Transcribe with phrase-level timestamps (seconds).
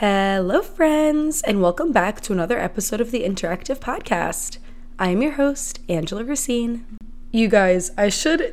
[0.00, 4.56] Hello, friends, and welcome back to another episode of the Interactive Podcast.
[4.98, 6.86] I am your host, Angela Racine.
[7.32, 8.50] You guys, I should.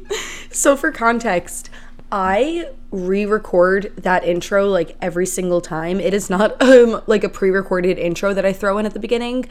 [0.50, 1.68] so, for context,
[2.10, 6.00] I re-record that intro like every single time.
[6.00, 9.44] It is not um like a pre-recorded intro that I throw in at the beginning.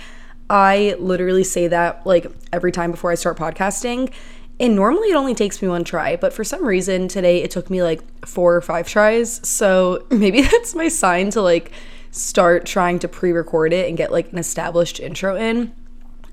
[0.49, 4.11] I literally say that like every time before I start podcasting.
[4.59, 7.69] And normally it only takes me one try, but for some reason today it took
[7.69, 9.47] me like four or five tries.
[9.47, 11.71] So maybe that's my sign to like
[12.11, 15.73] start trying to pre record it and get like an established intro in.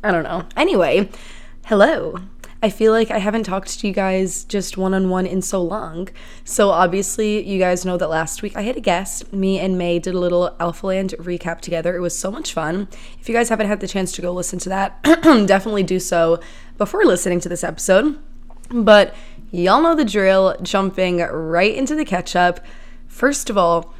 [0.02, 0.46] I don't know.
[0.56, 1.10] Anyway,
[1.66, 2.16] hello.
[2.64, 5.62] I feel like I haven't talked to you guys just one on one in so
[5.62, 6.08] long.
[6.44, 9.34] So, obviously, you guys know that last week I had a guest.
[9.34, 11.94] Me and May did a little Alphaland recap together.
[11.94, 12.88] It was so much fun.
[13.20, 15.02] If you guys haven't had the chance to go listen to that,
[15.46, 16.40] definitely do so
[16.76, 18.18] before listening to this episode.
[18.70, 19.14] But
[19.50, 22.60] y'all know the drill, jumping right into the catch up.
[23.06, 23.94] First of all,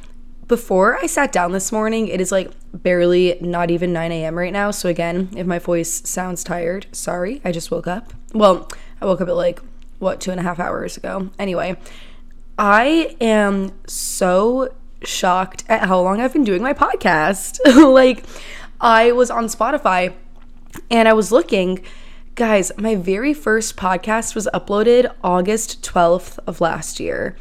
[0.47, 4.37] before I sat down this morning, it is like barely not even 9 a.m.
[4.37, 4.71] right now.
[4.71, 8.13] So, again, if my voice sounds tired, sorry, I just woke up.
[8.33, 8.69] Well,
[9.01, 9.59] I woke up at like,
[9.99, 11.29] what, two and a half hours ago.
[11.39, 11.77] Anyway,
[12.57, 17.59] I am so shocked at how long I've been doing my podcast.
[17.93, 18.23] like,
[18.79, 20.13] I was on Spotify
[20.91, 21.83] and I was looking.
[22.35, 27.37] Guys, my very first podcast was uploaded August 12th of last year.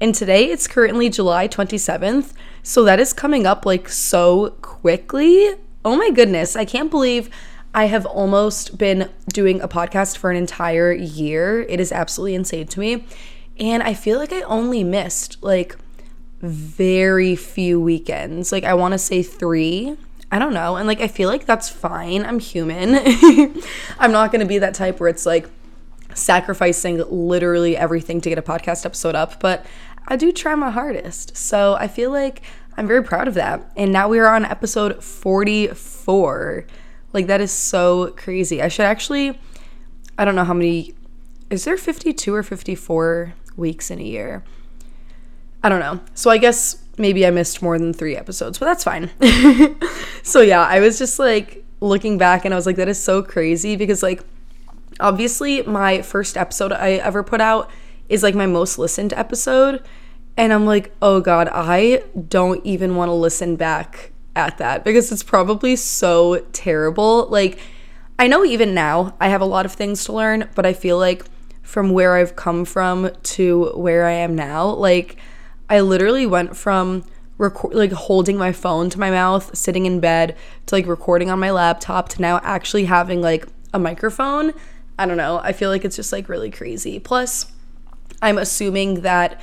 [0.00, 2.32] And today it's currently July 27th.
[2.62, 5.50] So that is coming up like so quickly.
[5.84, 6.56] Oh my goodness.
[6.56, 7.28] I can't believe
[7.74, 11.60] I have almost been doing a podcast for an entire year.
[11.68, 13.04] It is absolutely insane to me.
[13.60, 15.76] And I feel like I only missed like
[16.40, 18.50] very few weekends.
[18.50, 19.98] Like I want to say 3.
[20.30, 20.76] I don't know.
[20.76, 22.24] And like I feel like that's fine.
[22.24, 22.94] I'm human.
[23.98, 25.48] I'm not going to be that type where it's like
[26.14, 29.64] sacrificing literally everything to get a podcast episode up, but
[30.06, 31.36] I do try my hardest.
[31.36, 32.42] So I feel like
[32.76, 33.72] I'm very proud of that.
[33.76, 36.66] And now we are on episode 44.
[37.12, 38.62] Like, that is so crazy.
[38.62, 39.38] I should actually,
[40.16, 40.94] I don't know how many,
[41.50, 44.44] is there 52 or 54 weeks in a year?
[45.62, 46.00] I don't know.
[46.14, 49.10] So I guess maybe I missed more than three episodes, but that's fine.
[50.22, 53.22] so yeah, I was just like looking back and I was like, that is so
[53.22, 54.22] crazy because, like,
[55.00, 57.70] obviously, my first episode I ever put out
[58.08, 59.82] is like my most listened episode.
[60.36, 65.10] And I'm like, oh God, I don't even want to listen back at that because
[65.10, 67.26] it's probably so terrible.
[67.28, 67.58] Like,
[68.18, 70.98] I know even now I have a lot of things to learn, but I feel
[70.98, 71.24] like
[71.62, 75.18] from where I've come from to where I am now, like,
[75.68, 77.04] I literally went from
[77.36, 80.36] record like holding my phone to my mouth, sitting in bed,
[80.66, 84.52] to like recording on my laptop to now actually having like a microphone.
[84.98, 85.40] I don't know.
[85.42, 86.98] I feel like it's just like really crazy.
[86.98, 87.52] Plus,
[88.20, 89.40] I'm assuming that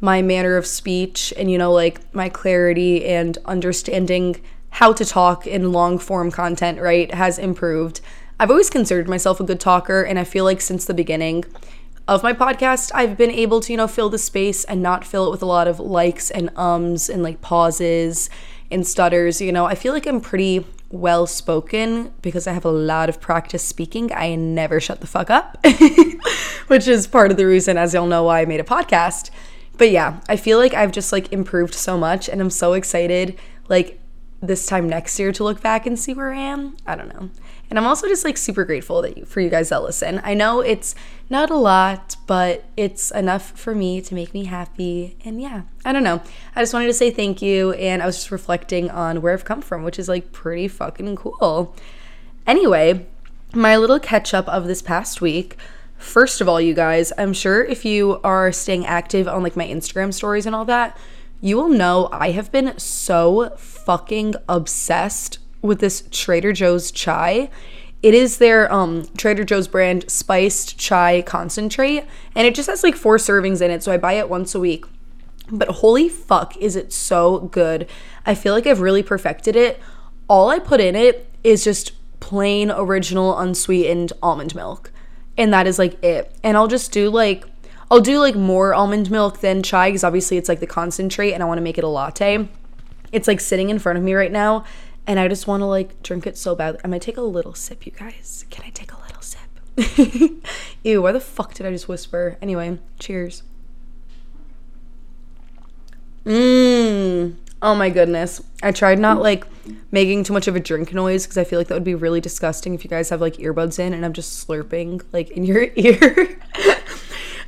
[0.00, 5.46] my manner of speech and, you know, like my clarity and understanding how to talk
[5.46, 8.00] in long form content, right, has improved.
[8.38, 11.44] I've always considered myself a good talker, and I feel like since the beginning
[12.08, 15.26] of my podcast, I've been able to, you know, fill the space and not fill
[15.26, 18.30] it with a lot of likes and ums and like pauses
[18.70, 19.40] and stutters.
[19.40, 23.20] You know, I feel like I'm pretty well spoken because I have a lot of
[23.20, 24.12] practice speaking.
[24.12, 25.64] I never shut the fuck up,
[26.68, 29.30] which is part of the reason, as y'all know, why I made a podcast.
[29.76, 33.38] But yeah, I feel like I've just like improved so much and I'm so excited
[33.68, 34.00] like
[34.40, 36.76] this time next year to look back and see where I am.
[36.86, 37.30] I don't know.
[37.68, 40.20] And I'm also just like super grateful that you, for you guys that listen.
[40.22, 40.94] I know it's
[41.28, 45.16] not a lot, but it's enough for me to make me happy.
[45.24, 46.22] And yeah, I don't know.
[46.54, 47.72] I just wanted to say thank you.
[47.72, 51.16] And I was just reflecting on where I've come from, which is like pretty fucking
[51.16, 51.74] cool.
[52.46, 53.06] Anyway,
[53.52, 55.56] my little catch up of this past week.
[55.98, 59.66] First of all, you guys, I'm sure if you are staying active on like my
[59.66, 60.96] Instagram stories and all that,
[61.40, 67.50] you will know I have been so fucking obsessed with this Trader Joe's chai.
[68.02, 72.04] It is their um, Trader Joe's brand spiced chai concentrate,
[72.34, 74.60] and it just has like four servings in it, so I buy it once a
[74.60, 74.84] week.
[75.50, 77.88] But holy fuck, is it so good!
[78.24, 79.80] I feel like I've really perfected it.
[80.28, 84.92] All I put in it is just plain original unsweetened almond milk,
[85.36, 86.34] and that is like it.
[86.42, 87.44] And I'll just do like
[87.90, 91.42] I'll do like more almond milk than chai because obviously it's like the concentrate, and
[91.42, 92.48] I want to make it a latte.
[93.12, 94.64] It's like sitting in front of me right now,
[95.06, 96.80] and I just want to like drink it so badly.
[96.84, 98.44] I'm gonna take a little sip, you guys.
[98.50, 100.42] Can I take a little sip?
[100.82, 102.38] Ew, why the fuck did I just whisper?
[102.42, 103.42] Anyway, cheers.
[106.24, 107.36] Mmm.
[107.62, 108.42] Oh my goodness.
[108.62, 109.46] I tried not like
[109.90, 112.20] making too much of a drink noise because I feel like that would be really
[112.20, 115.68] disgusting if you guys have like earbuds in and I'm just slurping like in your
[115.76, 116.38] ear.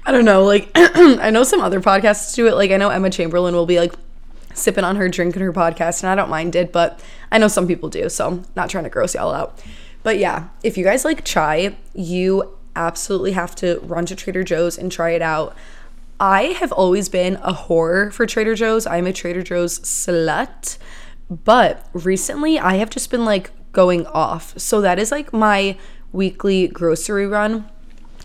[0.07, 0.43] I don't know.
[0.45, 2.55] Like, I know some other podcasts do it.
[2.55, 3.93] Like, I know Emma Chamberlain will be like
[4.59, 7.01] sipping on her drink in her podcast, and I don't mind it, but
[7.31, 9.63] I know some people do, so not trying to gross y'all out.
[10.03, 14.79] But yeah, if you guys like chai, you absolutely have to run to Trader Joe's
[14.79, 15.57] and try it out.
[16.21, 18.87] I have always been a whore for Trader Joe's.
[18.87, 20.79] I'm a Trader Joe's slut.
[21.31, 24.59] But recently I have just been like going off.
[24.59, 25.77] So that is like my
[26.13, 27.69] weekly grocery run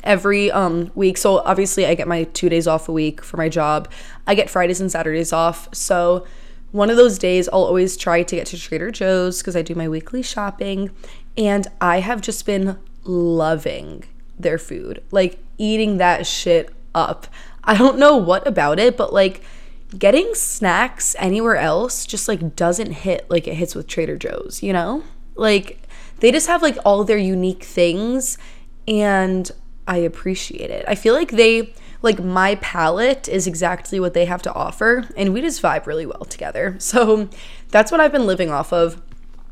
[0.03, 1.17] every um week.
[1.17, 3.89] So obviously I get my 2 days off a week for my job.
[4.27, 5.73] I get Fridays and Saturdays off.
[5.73, 6.25] So
[6.71, 9.75] one of those days I'll always try to get to Trader Joe's because I do
[9.75, 10.91] my weekly shopping
[11.37, 14.05] and I have just been loving
[14.37, 15.03] their food.
[15.11, 17.27] Like eating that shit up.
[17.63, 19.41] I don't know what about it, but like
[19.97, 24.73] getting snacks anywhere else just like doesn't hit like it hits with Trader Joe's, you
[24.73, 25.03] know?
[25.35, 25.79] Like
[26.19, 28.37] they just have like all their unique things
[28.87, 29.49] and
[29.87, 30.85] I appreciate it.
[30.87, 35.33] I feel like they like my palate is exactly what they have to offer and
[35.33, 36.77] we just vibe really well together.
[36.83, 37.29] So
[37.69, 39.01] that's what I've been living off of.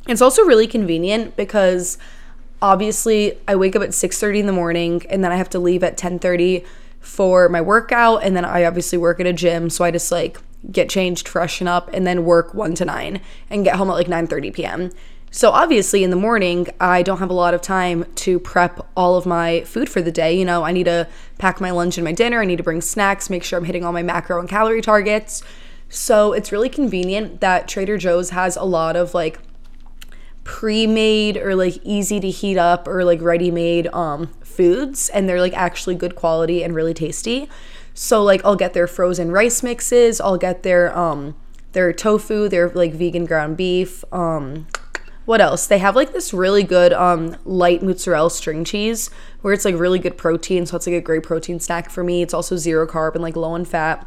[0.07, 1.97] It's also really convenient because
[2.61, 5.83] obviously I wake up at 6:30 in the morning and then I have to leave
[5.83, 6.65] at 10:30
[6.99, 10.37] for my workout and then I obviously work at a gym so I just like
[10.71, 13.19] get changed, freshen up and then work 1 to 9
[13.49, 14.91] and get home at like 9:30 p.m.
[15.33, 19.15] So obviously in the morning I don't have a lot of time to prep all
[19.15, 20.37] of my food for the day.
[20.37, 21.07] You know, I need to
[21.37, 23.85] pack my lunch and my dinner, I need to bring snacks, make sure I'm hitting
[23.85, 25.41] all my macro and calorie targets.
[25.87, 29.39] So it's really convenient that Trader Joe's has a lot of like
[30.43, 35.53] pre-made or like easy to heat up or like ready-made um foods and they're like
[35.53, 37.47] actually good quality and really tasty.
[37.93, 41.35] So like I'll get their frozen rice mixes, I'll get their um
[41.71, 44.67] their tofu, their like vegan ground beef, um
[45.31, 45.65] what else?
[45.65, 49.97] They have like this really good um light mozzarella string cheese where it's like really
[49.97, 52.21] good protein, so it's like a great protein snack for me.
[52.21, 54.05] It's also zero carb and like low in fat.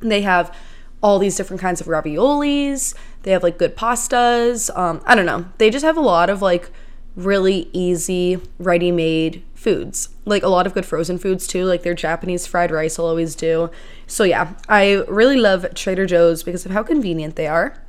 [0.00, 0.52] They have
[1.00, 2.92] all these different kinds of raviolis.
[3.22, 4.76] They have like good pastas.
[4.76, 5.46] Um, I don't know.
[5.58, 6.72] They just have a lot of like
[7.14, 10.08] really easy, ready made foods.
[10.24, 11.66] Like a lot of good frozen foods too.
[11.66, 13.70] Like their Japanese fried rice, I'll always do.
[14.08, 17.80] So yeah, I really love Trader Joe's because of how convenient they are.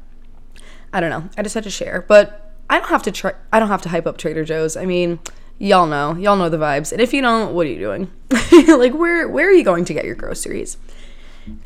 [0.94, 1.28] I don't know.
[1.36, 2.06] I just had to share.
[2.08, 4.76] But I don't have to try I don't have to hype up Trader Joe's.
[4.76, 5.20] I mean,
[5.60, 6.16] y'all know.
[6.16, 6.92] Y'all know the vibes.
[6.92, 8.12] And if you don't, what are you doing?
[8.68, 10.78] like where where are you going to get your groceries?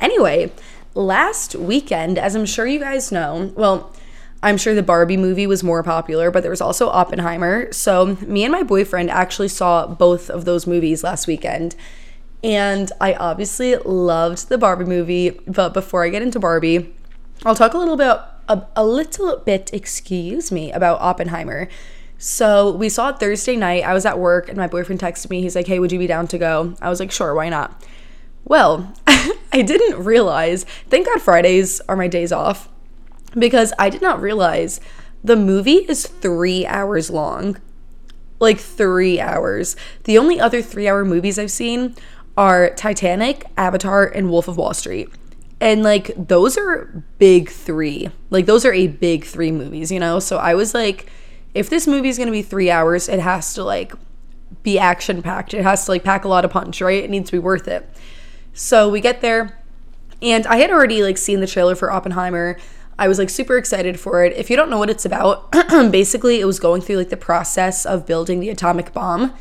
[0.00, 0.52] Anyway,
[0.94, 3.94] last weekend, as I'm sure you guys know, well,
[4.42, 7.70] I'm sure the Barbie movie was more popular, but there was also Oppenheimer.
[7.72, 11.76] So, me and my boyfriend actually saw both of those movies last weekend.
[12.42, 16.94] And I obviously loved the Barbie movie, but before I get into Barbie,
[17.44, 18.18] I'll talk a little bit
[18.50, 21.68] a, a little bit, excuse me, about Oppenheimer.
[22.18, 23.84] So, we saw it Thursday night.
[23.84, 25.40] I was at work and my boyfriend texted me.
[25.40, 27.82] He's like, "Hey, would you be down to go?" I was like, "Sure, why not?"
[28.44, 32.68] Well, I didn't realize, thank God Fridays are my days off,
[33.38, 34.80] because I did not realize
[35.22, 37.58] the movie is three hours long.
[38.38, 39.76] Like three hours.
[40.04, 41.94] The only other three hour movies I've seen
[42.36, 45.10] are Titanic, Avatar, and Wolf of Wall Street.
[45.60, 48.08] And like those are big three.
[48.30, 50.18] Like those are a big three movies, you know?
[50.18, 51.10] So I was like,
[51.54, 53.92] if this movie is gonna be three hours, it has to like
[54.62, 55.54] be action packed.
[55.54, 57.04] It has to like pack a lot of punch, right?
[57.04, 57.88] It needs to be worth it.
[58.52, 59.58] So we get there,
[60.22, 62.58] and I had already like seen the trailer for Oppenheimer.
[62.98, 64.34] I was like super excited for it.
[64.36, 65.50] If you don't know what it's about,
[65.90, 69.32] basically it was going through like the process of building the atomic bomb.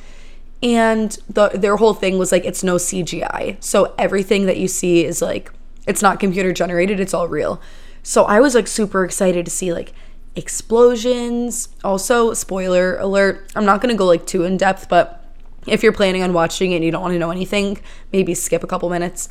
[0.61, 3.61] And the their whole thing was like it's no CGI.
[3.63, 5.51] So everything that you see is like
[5.89, 7.59] it's not computer generated, it's all real.
[8.03, 9.91] So I was like super excited to see like
[10.35, 11.69] explosions.
[11.83, 15.25] Also, spoiler alert, I'm not going to go like too in depth, but
[15.67, 17.79] if you're planning on watching it and you don't want to know anything,
[18.13, 19.29] maybe skip a couple minutes.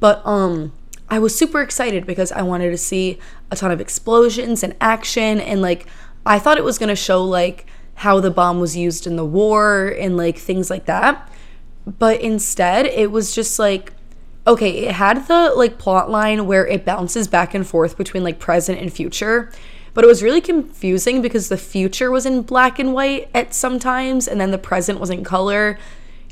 [0.00, 0.72] But um
[1.10, 3.18] I was super excited because I wanted to see
[3.50, 5.86] a ton of explosions and action and like
[6.26, 9.24] I thought it was going to show like how the bomb was used in the
[9.24, 11.30] war and like things like that.
[11.86, 13.92] But instead, it was just like
[14.48, 18.40] okay, it had the like plot line where it bounces back and forth between like
[18.40, 19.52] present and future
[19.98, 24.28] but it was really confusing because the future was in black and white at sometimes
[24.28, 25.76] and then the present was in color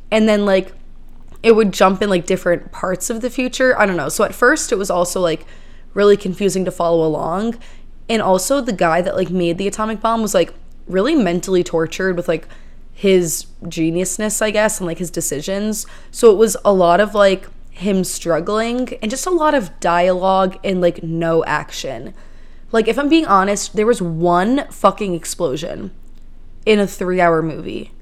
[0.09, 0.73] and then like
[1.43, 3.77] it would jump in like different parts of the future.
[3.77, 4.09] I don't know.
[4.09, 5.47] So at first it was also like
[5.95, 7.59] really confusing to follow along
[8.09, 10.55] and also the guy that like made the atomic bomb was like
[10.87, 12.47] really mentally tortured with like
[12.93, 15.87] his geniusness i guess and like his decisions.
[16.13, 20.59] So it was a lot of like him struggling and just a lot of dialogue
[20.65, 22.15] and like no action
[22.73, 25.93] like, if I'm being honest, there was one fucking explosion
[26.65, 27.93] in a three hour movie.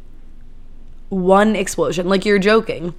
[1.10, 2.08] One explosion.
[2.08, 2.94] Like, you're joking.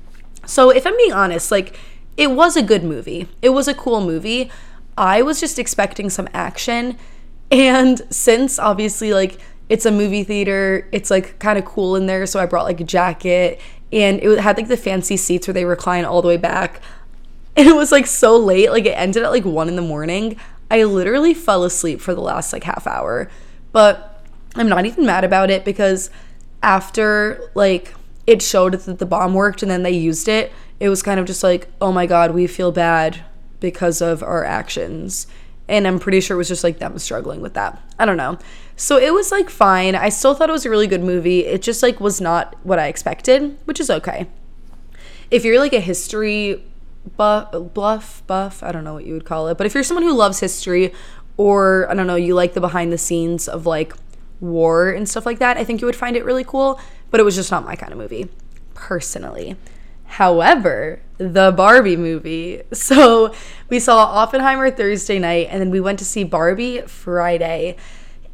[0.46, 1.78] So, if I'm being honest, like,
[2.18, 3.28] it was a good movie.
[3.42, 4.50] It was a cool movie.
[4.98, 6.98] I was just expecting some action.
[7.52, 12.26] And since obviously, like, it's a movie theater, it's like kind of cool in there.
[12.26, 13.60] So I brought like a jacket
[13.96, 16.82] and it had like the fancy seats where they recline all the way back.
[17.58, 20.38] And it was like so late, like it ended at like one in the morning.
[20.70, 23.30] I literally fell asleep for the last like half hour.
[23.72, 24.22] But
[24.56, 26.10] I'm not even mad about it because
[26.62, 27.94] after like
[28.28, 31.26] it showed that the bomb worked and then they used it, it was kind of
[31.26, 33.24] just like, oh my God, we feel bad
[33.62, 35.26] because of our actions.
[35.70, 37.82] And I'm pretty sure it was just like them struggling with that.
[37.98, 38.38] I don't know.
[38.76, 39.96] So it was like fine.
[39.96, 41.46] I still thought it was a really good movie.
[41.46, 44.28] It just like was not what I expected, which is okay.
[45.32, 46.64] If you're like a history
[47.18, 50.04] buff, bluff, buff, I don't know what you would call it, but if you're someone
[50.04, 50.94] who loves history
[51.38, 53.94] or I don't know, you like the behind the scenes of like
[54.40, 56.80] war and stuff like that, I think you would find it really cool,
[57.12, 58.30] but it was just not my kind of movie
[58.74, 59.56] personally.
[60.06, 62.62] However, the Barbie movie.
[62.74, 63.34] So
[63.70, 67.78] we saw Oppenheimer Thursday night and then we went to see Barbie Friday.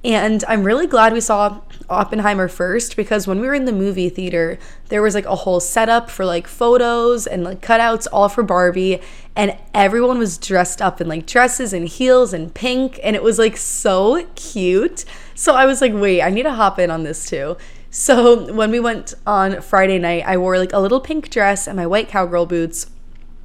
[0.04, 4.10] And I'm really glad we saw Oppenheimer first because when we were in the movie
[4.10, 4.58] theater,
[4.90, 9.00] there was like a whole setup for like photos and like cutouts all for Barbie.
[9.36, 13.00] And everyone was dressed up in like dresses and heels and pink.
[13.04, 15.06] And it was like so cute.
[15.36, 17.56] So I was like, wait, I need to hop in on this too.
[17.92, 21.78] So when we went on Friday night, I wore like a little pink dress and
[21.78, 22.90] my white cowgirl boots.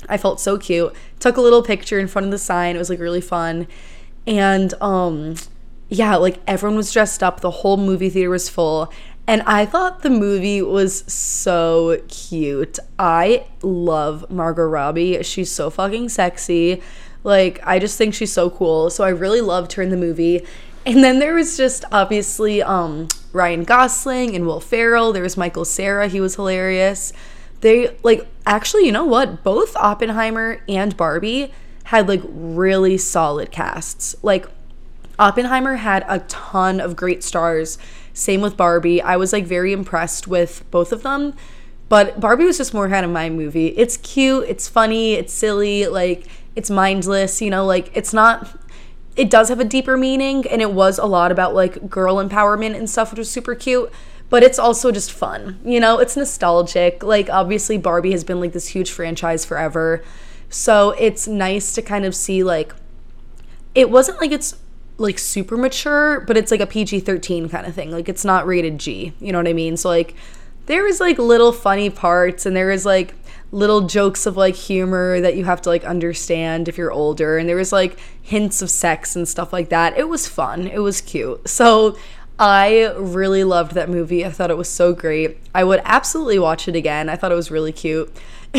[0.09, 0.95] I felt so cute.
[1.19, 2.77] Took a little picture in front of the sign.
[2.77, 3.67] It was like really fun.
[4.27, 5.35] And um
[5.89, 7.41] yeah, like everyone was dressed up.
[7.41, 8.93] The whole movie theater was full.
[9.29, 12.79] And I thought the movie was so cute.
[12.97, 15.21] I love Margot Robbie.
[15.25, 16.81] She's so fucking sexy.
[17.25, 18.89] Like, I just think she's so cool.
[18.89, 20.47] So I really loved her in the movie.
[20.85, 25.13] And then there was just obviously um, Ryan Gosling and Will Ferrell.
[25.13, 26.07] There was Michael Cera.
[26.07, 27.13] He was hilarious.
[27.63, 29.43] They, like, actually, you know what?
[29.43, 31.53] Both Oppenheimer and Barbie
[31.85, 34.15] had, like, really solid casts.
[34.23, 34.47] Like,
[35.19, 37.79] Oppenheimer had a ton of great stars.
[38.13, 39.01] Same with Barbie.
[39.01, 41.35] I was like very impressed with both of them.
[41.89, 43.69] But Barbie was just more kind of my movie.
[43.69, 48.59] It's cute, it's funny, it's silly, like it's mindless, you know, like it's not
[49.17, 52.77] it does have a deeper meaning and it was a lot about like girl empowerment
[52.77, 53.91] and stuff which was super cute
[54.29, 58.53] but it's also just fun you know it's nostalgic like obviously barbie has been like
[58.53, 60.05] this huge franchise forever
[60.49, 62.75] so it's nice to kind of see like
[63.75, 64.57] it wasn't like it's
[64.99, 67.91] like super mature, but it's like a PG 13 kind of thing.
[67.91, 69.13] Like it's not rated G.
[69.21, 69.77] You know what I mean?
[69.77, 70.15] So like
[70.67, 73.15] there was like little funny parts and there was like
[73.53, 77.49] little jokes of like humor that you have to like understand if you're older and
[77.49, 79.97] there was like hints of sex and stuff like that.
[79.97, 80.67] It was fun.
[80.67, 81.49] It was cute.
[81.49, 81.97] So
[82.39, 84.25] I really loved that movie.
[84.25, 85.39] I thought it was so great.
[85.55, 87.09] I would absolutely watch it again.
[87.09, 88.15] I thought it was really cute.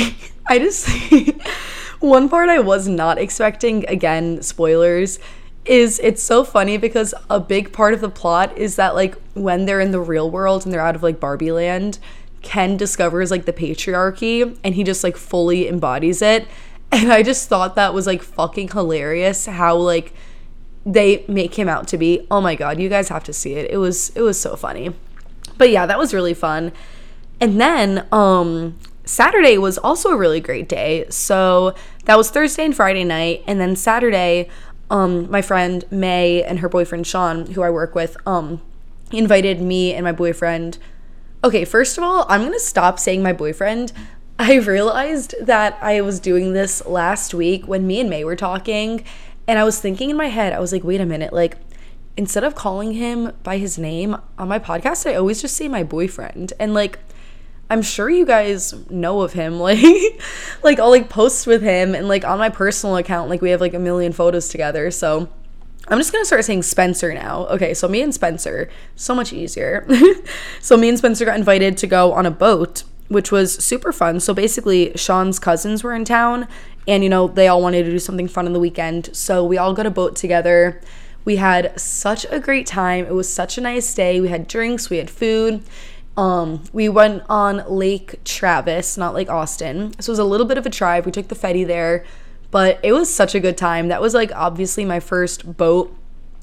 [0.47, 0.87] I just
[1.99, 5.19] one part I was not expecting again, spoilers
[5.67, 9.65] is it's so funny because a big part of the plot is that like when
[9.65, 11.99] they're in the real world and they're out of like Barbie land,
[12.41, 16.47] Ken discovers like the patriarchy and he just like fully embodies it.
[16.89, 20.13] And I just thought that was like fucking hilarious how like
[20.85, 22.25] they make him out to be.
[22.31, 23.69] Oh my god, you guys have to see it.
[23.69, 24.93] It was it was so funny.
[25.57, 26.71] But yeah, that was really fun.
[27.41, 31.05] And then um Saturday was also a really great day.
[31.09, 34.49] So that was Thursday and Friday night and then Saturday
[34.89, 38.61] um, my friend May and her boyfriend Sean, who I work with, um,
[39.11, 40.77] invited me and my boyfriend.
[41.43, 43.91] Okay, first of all, I'm gonna stop saying my boyfriend.
[44.39, 49.03] I realized that I was doing this last week when me and May were talking,
[49.47, 51.57] and I was thinking in my head, I was like, wait a minute, like,
[52.17, 55.83] instead of calling him by his name on my podcast, I always just say my
[55.83, 56.51] boyfriend.
[56.59, 56.99] And like,
[57.69, 59.59] I'm sure you guys know of him.
[59.67, 60.21] Like,
[60.63, 63.59] like I'll like post with him and like on my personal account, like we have
[63.59, 64.91] like a million photos together.
[64.91, 65.27] So
[65.89, 67.47] I'm just gonna start saying Spencer now.
[67.47, 69.87] Okay, so me and Spencer, so much easier.
[70.61, 74.19] so me and Spencer got invited to go on a boat, which was super fun.
[74.19, 76.47] So basically, Sean's cousins were in town,
[76.87, 79.15] and you know they all wanted to do something fun on the weekend.
[79.15, 80.81] So we all got a boat together.
[81.25, 83.05] We had such a great time.
[83.05, 84.21] It was such a nice day.
[84.21, 85.63] We had drinks, we had food
[86.17, 89.93] um, we went on Lake Travis, not Lake Austin.
[89.99, 91.05] So it was a little bit of a drive.
[91.05, 92.03] We took the ferry there,
[92.49, 93.87] but it was such a good time.
[93.89, 95.95] That was like obviously my first boat,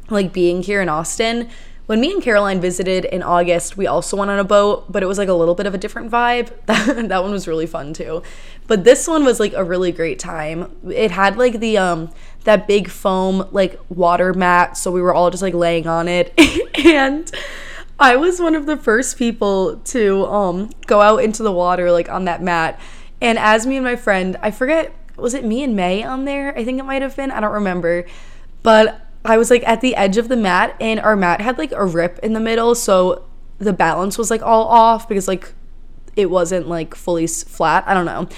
[0.09, 1.51] like being here in Austin.
[1.87, 5.07] When me and Caroline visited in August, we also went on a boat, but it
[5.07, 6.51] was like a little bit of a different vibe.
[6.65, 8.23] That, that one was really fun too.
[8.67, 10.75] But this one was like a really great time.
[10.89, 12.11] It had like the um
[12.45, 16.33] that big foam like water mat, so we were all just like laying on it
[16.87, 17.31] and
[17.99, 22.09] I was one of the first people to um go out into the water like
[22.09, 22.81] on that mat.
[23.21, 26.57] And as me and my friend, I forget was it me and May on there?
[26.59, 27.31] I think it might have been.
[27.31, 28.05] I don't remember.
[28.63, 31.73] But I was like at the edge of the mat and our mat had like
[31.73, 33.25] a rip in the middle, so
[33.59, 35.55] the balance was like all off because like
[36.17, 37.85] it wasn't like fully flat.
[37.87, 38.29] I don't know.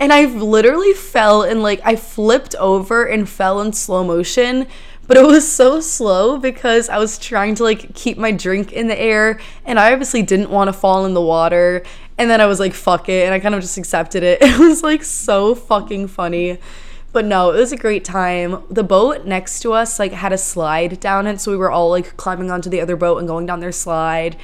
[0.00, 4.66] And I literally fell and like I flipped over and fell in slow motion,
[5.06, 8.88] but it was so slow because I was trying to like keep my drink in
[8.88, 11.82] the air and I obviously didn't want to fall in the water.
[12.16, 13.24] And then I was like, fuck it.
[13.24, 14.40] And I kind of just accepted it.
[14.42, 16.58] It was like so fucking funny.
[17.12, 18.64] But no, it was a great time.
[18.70, 21.90] The boat next to us like had a slide down it, so we were all
[21.90, 24.36] like climbing onto the other boat and going down their slide.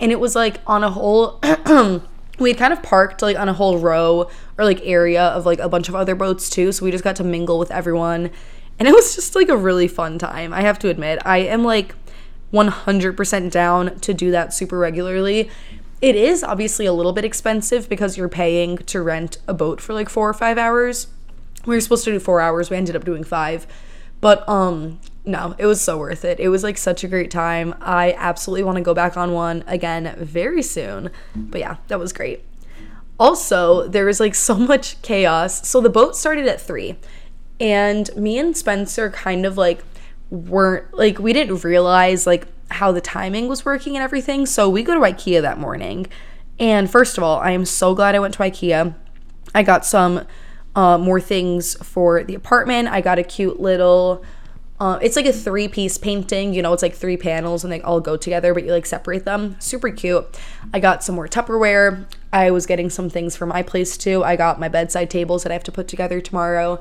[0.00, 1.40] And it was like on a whole
[2.38, 5.58] we had kind of parked like on a whole row or like area of like
[5.58, 8.30] a bunch of other boats too, so we just got to mingle with everyone.
[8.78, 10.52] And it was just like a really fun time.
[10.52, 11.94] I have to admit, I am like
[12.52, 15.50] 100% down to do that super regularly.
[16.02, 19.94] It is obviously a little bit expensive because you're paying to rent a boat for
[19.94, 21.08] like 4 or 5 hours.
[21.64, 23.66] We were supposed to do 4 hours, we ended up doing 5.
[24.20, 26.38] But um no, it was so worth it.
[26.38, 27.74] It was like such a great time.
[27.80, 31.10] I absolutely want to go back on one again very soon.
[31.34, 32.44] But yeah, that was great.
[33.18, 35.66] Also, there was like so much chaos.
[35.66, 36.96] So the boat started at 3
[37.60, 39.82] and me and Spencer kind of like
[40.30, 44.46] weren't like we didn't realize like how the timing was working and everything.
[44.46, 46.06] So we go to IKEA that morning.
[46.58, 48.94] And first of all, I am so glad I went to IKEA.
[49.54, 50.26] I got some
[50.74, 52.88] uh, more things for the apartment.
[52.88, 54.24] I got a cute little
[54.78, 57.80] uh, it's like a three piece painting, you know, it's like three panels and they
[57.80, 59.56] all go together, but you like separate them.
[59.58, 60.26] Super cute.
[60.74, 62.04] I got some more Tupperware.
[62.32, 64.22] I was getting some things for my place too.
[64.22, 66.78] I got my bedside tables that I have to put together tomorrow.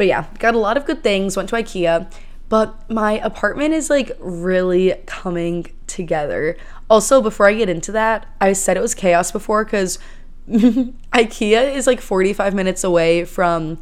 [0.00, 1.36] But yeah, got a lot of good things.
[1.36, 2.10] Went to IKEA.
[2.48, 6.56] But my apartment is like really coming together.
[6.88, 9.98] Also, before I get into that, I said it was chaos before because
[10.48, 13.78] IKEA is like 45 minutes away from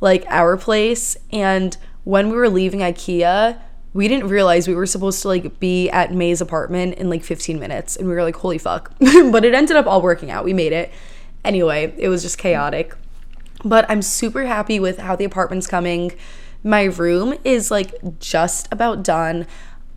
[0.00, 1.18] like our place.
[1.32, 3.60] And when we were leaving IKEA,
[3.92, 7.60] we didn't realize we were supposed to like be at May's apartment in like 15
[7.60, 7.94] minutes.
[7.94, 8.90] And we were like, holy fuck.
[9.00, 10.46] but it ended up all working out.
[10.46, 10.90] We made it.
[11.44, 12.96] Anyway, it was just chaotic.
[13.64, 16.12] But I'm super happy with how the apartment's coming.
[16.62, 19.46] My room is like just about done.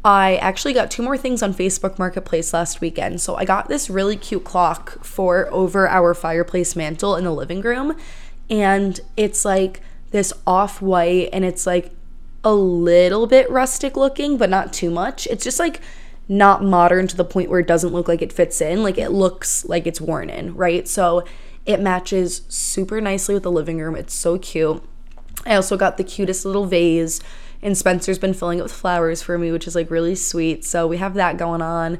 [0.03, 3.21] I actually got two more things on Facebook Marketplace last weekend.
[3.21, 7.61] So I got this really cute clock for over our fireplace mantel in the living
[7.61, 7.95] room.
[8.49, 11.91] And it's like this off white and it's like
[12.43, 15.27] a little bit rustic looking, but not too much.
[15.27, 15.81] It's just like
[16.27, 18.81] not modern to the point where it doesn't look like it fits in.
[18.81, 20.87] Like it looks like it's worn in, right?
[20.87, 21.25] So
[21.65, 23.95] it matches super nicely with the living room.
[23.95, 24.83] It's so cute.
[25.45, 27.21] I also got the cutest little vase,
[27.61, 30.65] and Spencer's been filling it with flowers for me, which is like really sweet.
[30.65, 31.99] So we have that going on.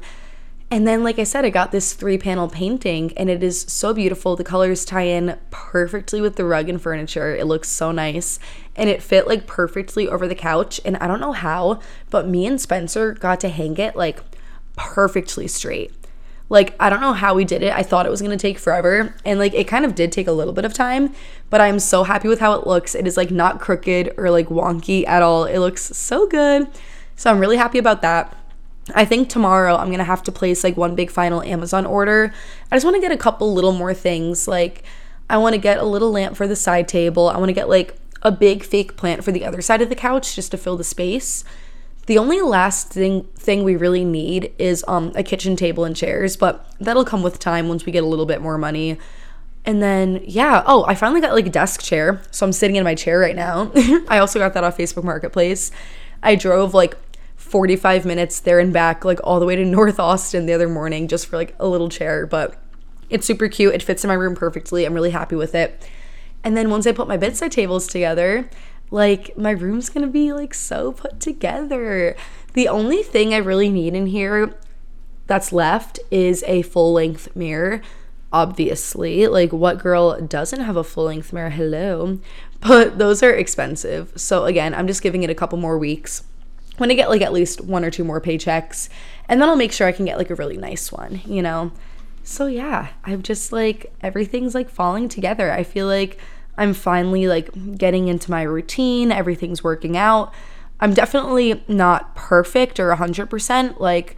[0.72, 3.92] And then, like I said, I got this three panel painting and it is so
[3.92, 4.36] beautiful.
[4.36, 7.36] The colors tie in perfectly with the rug and furniture.
[7.36, 8.38] It looks so nice
[8.74, 10.80] and it fit like perfectly over the couch.
[10.82, 14.22] And I don't know how, but me and Spencer got to hang it like
[14.74, 15.92] perfectly straight.
[16.52, 17.72] Like, I don't know how we did it.
[17.72, 19.14] I thought it was gonna take forever.
[19.24, 21.14] And like, it kind of did take a little bit of time,
[21.48, 22.94] but I'm so happy with how it looks.
[22.94, 25.46] It is like not crooked or like wonky at all.
[25.46, 26.68] It looks so good.
[27.16, 28.36] So I'm really happy about that.
[28.94, 32.34] I think tomorrow I'm gonna have to place like one big final Amazon order.
[32.70, 34.46] I just wanna get a couple little more things.
[34.46, 34.82] Like,
[35.30, 37.30] I wanna get a little lamp for the side table.
[37.30, 40.36] I wanna get like a big fake plant for the other side of the couch
[40.36, 41.44] just to fill the space.
[42.06, 46.36] The only last thing thing we really need is um a kitchen table and chairs,
[46.36, 48.98] but that'll come with time once we get a little bit more money.
[49.64, 52.20] And then yeah, oh, I finally got like a desk chair.
[52.30, 53.70] So I'm sitting in my chair right now.
[54.08, 55.70] I also got that off Facebook Marketplace.
[56.22, 56.96] I drove like
[57.36, 61.06] 45 minutes there and back like all the way to North Austin the other morning
[61.06, 62.58] just for like a little chair, but
[63.10, 63.74] it's super cute.
[63.74, 64.84] It fits in my room perfectly.
[64.84, 65.88] I'm really happy with it.
[66.44, 68.48] And then once I put my bedside tables together,
[68.92, 72.14] like my room's gonna be like so put together.
[72.52, 74.54] The only thing I really need in here
[75.26, 77.80] that's left is a full length mirror.
[78.32, 81.50] Obviously, like what girl doesn't have a full length mirror?
[81.50, 82.18] Hello.
[82.60, 84.12] But those are expensive.
[84.16, 86.24] So again, I'm just giving it a couple more weeks.
[86.76, 88.88] When I get like at least one or two more paychecks,
[89.28, 91.72] and then I'll make sure I can get like a really nice one, you know?
[92.22, 95.50] So yeah, I'm just like everything's like falling together.
[95.50, 96.18] I feel like
[96.56, 100.32] I'm finally like getting into my routine, everything's working out.
[100.80, 103.78] I'm definitely not perfect or 100%.
[103.78, 104.16] Like,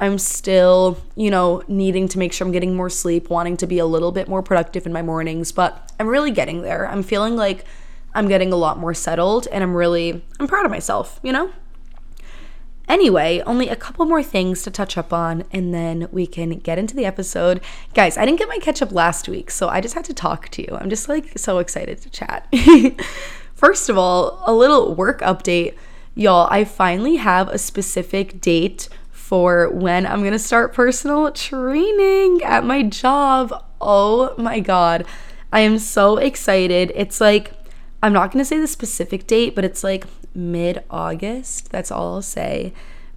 [0.00, 3.78] I'm still, you know, needing to make sure I'm getting more sleep, wanting to be
[3.78, 6.88] a little bit more productive in my mornings, but I'm really getting there.
[6.88, 7.64] I'm feeling like
[8.12, 11.52] I'm getting a lot more settled and I'm really I'm proud of myself, you know?
[12.88, 16.78] Anyway, only a couple more things to touch up on, and then we can get
[16.78, 17.60] into the episode.
[17.94, 20.48] Guys, I didn't get my catch up last week, so I just had to talk
[20.50, 20.76] to you.
[20.80, 22.52] I'm just like so excited to chat.
[23.54, 25.76] First of all, a little work update.
[26.14, 32.64] Y'all, I finally have a specific date for when I'm gonna start personal training at
[32.64, 33.64] my job.
[33.80, 35.06] Oh my god,
[35.52, 36.92] I am so excited.
[36.94, 37.52] It's like,
[38.02, 41.70] I'm not gonna say the specific date, but it's like mid August.
[41.70, 42.72] That's all I'll say.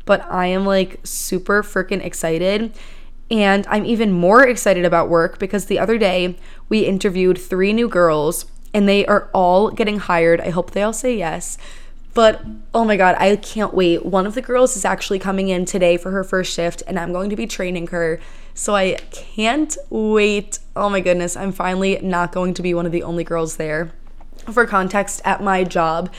[0.06, 2.78] But I am like super freaking excited.
[3.32, 6.38] And I'm even more excited about work because the other day
[6.70, 10.42] we interviewed three new girls and they are all getting hired.
[10.42, 11.58] I hope they all say yes.
[12.14, 14.06] But oh my God, I can't wait.
[14.06, 17.12] One of the girls is actually coming in today for her first shift and I'm
[17.12, 18.22] going to be training her.
[18.54, 20.60] So I can't wait.
[20.76, 23.92] Oh my goodness, I'm finally not going to be one of the only girls there.
[24.52, 26.10] For context, at my job,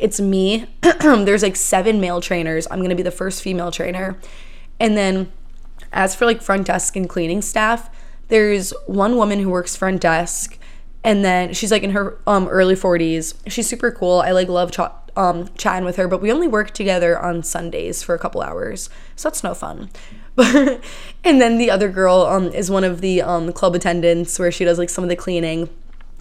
[0.00, 0.66] it's me.
[0.80, 2.66] There's like seven male trainers.
[2.70, 4.18] I'm going to be the first female trainer.
[4.78, 5.30] And then
[5.92, 7.90] as for like front desk and cleaning staff,
[8.28, 10.56] there's one woman who works front desk
[11.02, 13.34] and then she's like in her um early 40s.
[13.46, 14.20] She's super cool.
[14.20, 18.02] I like love ch- um chatting with her, but we only work together on Sundays
[18.02, 18.90] for a couple hours.
[19.16, 19.90] So that's no fun.
[21.22, 24.64] And then the other girl um is one of the um club attendants where she
[24.64, 25.68] does like some of the cleaning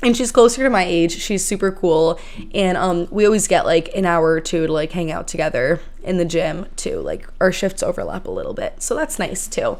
[0.02, 1.20] and she's closer to my age.
[1.20, 2.20] She's super cool.
[2.54, 5.82] And um we always get like an hour or two to like hang out together
[6.04, 7.02] in the gym too.
[7.02, 8.82] Like our shifts overlap a little bit.
[8.82, 9.78] So that's nice too.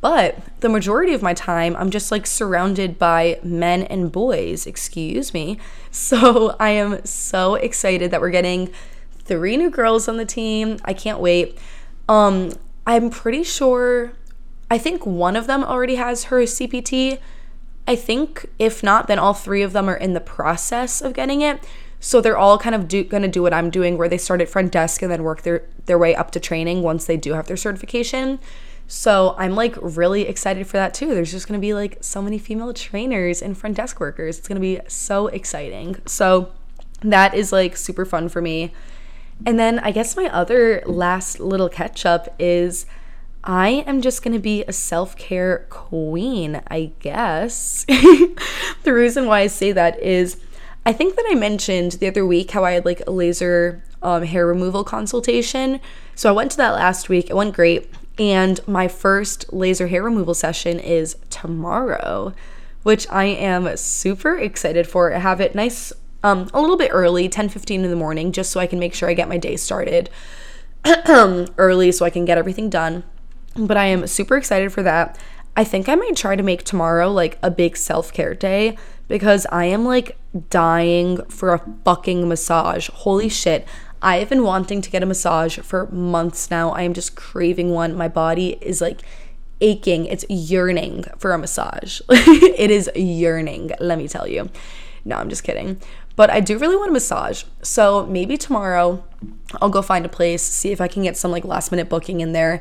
[0.00, 4.66] But the majority of my time i'm just like surrounded by men and boys.
[4.66, 5.58] Excuse me.
[5.94, 8.72] So i am so excited that we're getting
[9.24, 10.78] three new girls on the team.
[10.84, 11.58] I can't wait.
[12.08, 12.52] Um
[12.86, 14.12] i'm pretty sure
[14.68, 17.20] i think one of them already has her cpt
[17.86, 21.42] I think if not, then all three of them are in the process of getting
[21.42, 21.62] it.
[22.00, 24.48] So they're all kind of do, gonna do what I'm doing, where they start at
[24.48, 27.46] front desk and then work their their way up to training once they do have
[27.46, 28.38] their certification.
[28.88, 31.14] So I'm like really excited for that too.
[31.14, 34.38] There's just gonna be like so many female trainers and front desk workers.
[34.38, 35.96] It's gonna be so exciting.
[36.06, 36.52] So
[37.02, 38.72] that is like super fun for me.
[39.46, 42.86] And then I guess my other last little catch up is
[43.44, 47.84] I am just going to be a self care queen, I guess.
[47.86, 50.36] the reason why I say that is
[50.86, 54.24] I think that I mentioned the other week how I had like a laser um,
[54.24, 55.80] hair removal consultation.
[56.14, 57.90] So I went to that last week, it went great.
[58.18, 62.34] And my first laser hair removal session is tomorrow,
[62.82, 65.12] which I am super excited for.
[65.12, 68.52] I have it nice, um, a little bit early, 10 15 in the morning, just
[68.52, 70.10] so I can make sure I get my day started
[71.08, 73.04] early so I can get everything done.
[73.56, 75.18] But I am super excited for that.
[75.56, 78.76] I think I might try to make tomorrow like a big self care day
[79.08, 80.16] because I am like
[80.48, 82.88] dying for a fucking massage.
[82.88, 83.66] Holy shit.
[84.00, 86.70] I have been wanting to get a massage for months now.
[86.70, 87.94] I am just craving one.
[87.94, 89.02] My body is like
[89.60, 92.00] aching, it's yearning for a massage.
[92.08, 94.50] it is yearning, let me tell you.
[95.04, 95.80] No, I'm just kidding.
[96.16, 97.44] But I do really want a massage.
[97.62, 99.04] So maybe tomorrow
[99.60, 102.20] I'll go find a place, see if I can get some like last minute booking
[102.20, 102.60] in there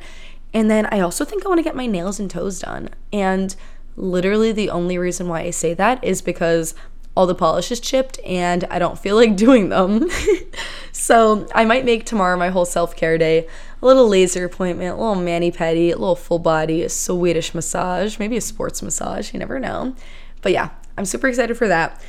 [0.53, 2.89] and then I also think I want to get my nails and toes done.
[3.13, 3.55] And
[3.95, 6.75] literally the only reason why I say that is because
[7.15, 10.09] all the polish is chipped and I don't feel like doing them.
[10.91, 13.47] so I might make tomorrow my whole self care day.
[13.81, 18.19] A little laser appointment, a little mani pedi, a little full body, a Swedish massage,
[18.19, 19.95] maybe a sports massage, you never know.
[20.41, 21.99] But yeah, I'm super excited for that.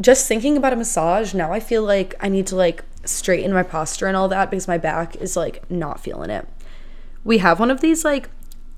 [0.00, 3.62] Just thinking about a massage, now I feel like I need to like straighten my
[3.62, 6.46] posture and all that because my back is like not feeling it
[7.28, 8.30] we have one of these like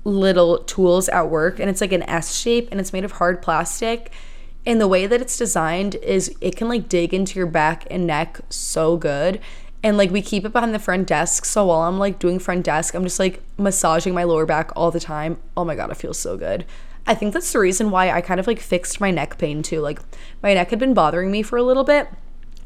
[0.03, 3.41] little tools at work and it's like an S shape and it's made of hard
[3.41, 4.11] plastic.
[4.65, 8.05] And the way that it's designed is it can like dig into your back and
[8.05, 9.39] neck so good.
[9.83, 11.45] And like we keep it behind the front desk.
[11.45, 14.91] So while I'm like doing front desk, I'm just like massaging my lower back all
[14.91, 15.37] the time.
[15.55, 16.65] Oh my God, it feels so good.
[17.07, 19.79] I think that's the reason why I kind of like fixed my neck pain too.
[19.79, 20.01] Like
[20.43, 22.09] my neck had been bothering me for a little bit,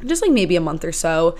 [0.03, 1.37] just like maybe a month or so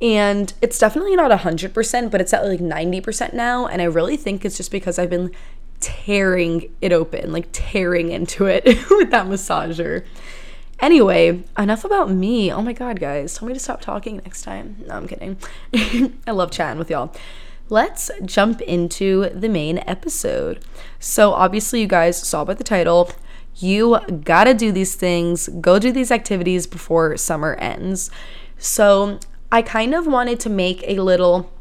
[0.00, 4.44] and it's definitely not 100% but it's at like 90% now and i really think
[4.44, 5.32] it's just because i've been
[5.80, 10.04] tearing it open like tearing into it with that massager.
[10.80, 12.52] Anyway enough about me.
[12.52, 13.36] Oh my god guys.
[13.36, 14.84] Tell me to stop talking next time.
[14.86, 15.38] No i'm kidding.
[16.26, 17.14] I love chatting with y'all.
[17.68, 20.64] Let's jump into the main episode.
[21.00, 23.10] So obviously you guys saw by the title
[23.58, 25.48] you gotta do these things.
[25.60, 28.10] Go do these activities before summer ends.
[28.58, 29.18] So
[29.50, 31.52] I kind of wanted to make a little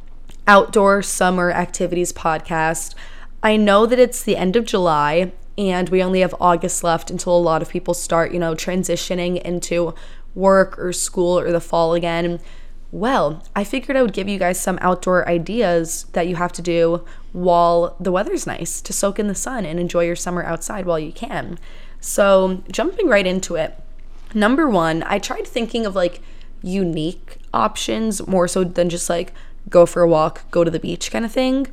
[0.48, 2.96] outdoor summer activities podcast.
[3.44, 7.38] I know that it's the end of July and we only have August left until
[7.38, 9.94] a lot of people start, you know, transitioning into
[10.34, 12.40] work or school or the fall again.
[12.92, 16.62] well, I figured I would give you guys some outdoor ideas that you have to
[16.62, 20.86] do while the weather's nice to soak in the sun and enjoy your summer outside
[20.86, 21.60] while you can.
[22.00, 23.78] So, jumping right into it.
[24.34, 26.22] Number one, I tried thinking of like
[26.62, 29.34] unique options more so than just like
[29.70, 31.68] go for a walk, go to the beach kind of thing.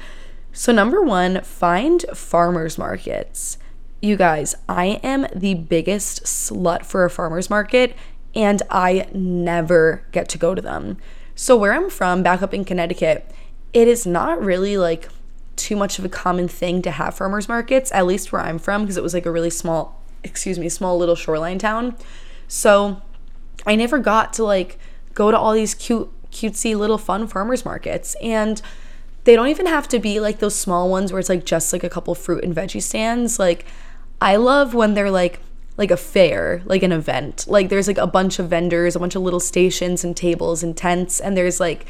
[0.53, 3.59] So, number one, find farmers markets.
[4.01, 7.97] You guys, I am the biggest slut for a farmer's market
[8.35, 10.99] and I never get to go to them.
[11.35, 13.31] So, where I'm from, back up in Connecticut,
[13.73, 15.09] it is not really like
[15.57, 18.83] too much of a common thing to have farmers markets, at least where I'm from,
[18.83, 21.97] because it was like a really small, excuse me, small little shoreline town.
[22.49, 23.01] So,
[23.67, 24.79] I never got to like
[25.15, 28.17] go to all these cute, cutesy little fun farmers markets.
[28.23, 28.61] And
[29.25, 31.85] they don't even have to be like those small ones where it's like just like
[31.85, 33.39] a couple fruit and veggie stands.
[33.39, 33.67] Like,
[34.21, 35.41] I love when they're like
[35.79, 37.47] like a fair, like an event.
[37.49, 40.77] Like there's like a bunch of vendors, a bunch of little stations and tables and
[40.77, 41.87] tents and there's like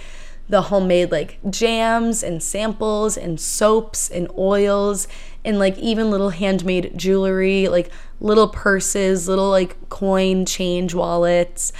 [0.48, 5.08] the homemade like jams and samples and soaps and oils
[5.44, 11.72] and like even little handmade jewelry, like little purses, little like coin change wallets.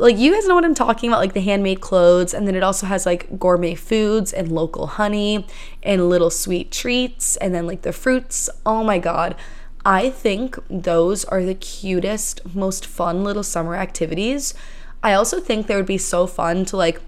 [0.00, 2.62] Like you guys know what I'm talking about, like the handmade clothes, and then it
[2.62, 5.46] also has like gourmet foods and local honey
[5.82, 8.48] and little sweet treats and then like the fruits.
[8.64, 9.36] Oh my god.
[9.84, 14.54] I think those are the cutest, most fun little summer activities.
[15.02, 17.02] I also think they would be so fun to like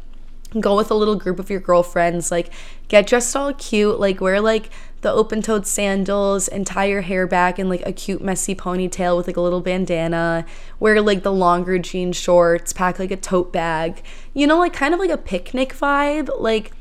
[0.61, 2.53] go with a little group of your girlfriends, like
[2.89, 4.69] get dressed all cute, like wear like
[5.03, 9.17] the open toed sandals and tie your hair back in like a cute messy ponytail
[9.17, 10.47] with like a little bandana,
[10.81, 14.95] wear like the longer jean shorts, pack like a tote bag, you know, like kind
[14.95, 16.31] of like a picnic vibe.
[16.39, 16.73] Like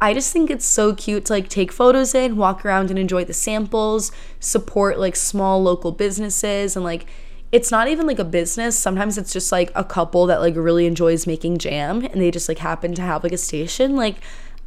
[0.00, 3.24] I just think it's so cute to like take photos in, walk around and enjoy
[3.24, 4.10] the samples,
[4.40, 7.06] support like small local businesses and like
[7.52, 8.78] it's not even like a business.
[8.78, 12.48] Sometimes it's just like a couple that like really enjoys making jam and they just
[12.48, 13.96] like happen to have like a station.
[13.96, 14.16] Like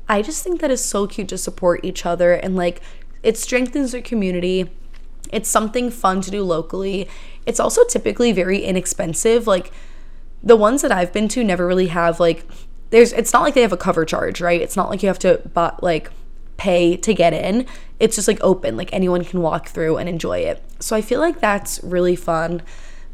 [0.07, 2.81] I just think that is so cute to support each other and like
[3.23, 4.69] it strengthens the community.
[5.31, 7.07] It's something fun to do locally.
[7.45, 9.47] It's also typically very inexpensive.
[9.47, 9.71] Like
[10.41, 12.45] the ones that I've been to never really have like
[12.91, 14.61] there's it's not like they have a cover charge, right?
[14.61, 16.11] It's not like you have to but like
[16.57, 17.65] pay to get in.
[17.99, 20.63] It's just like open, like anyone can walk through and enjoy it.
[20.79, 22.61] So I feel like that's really fun.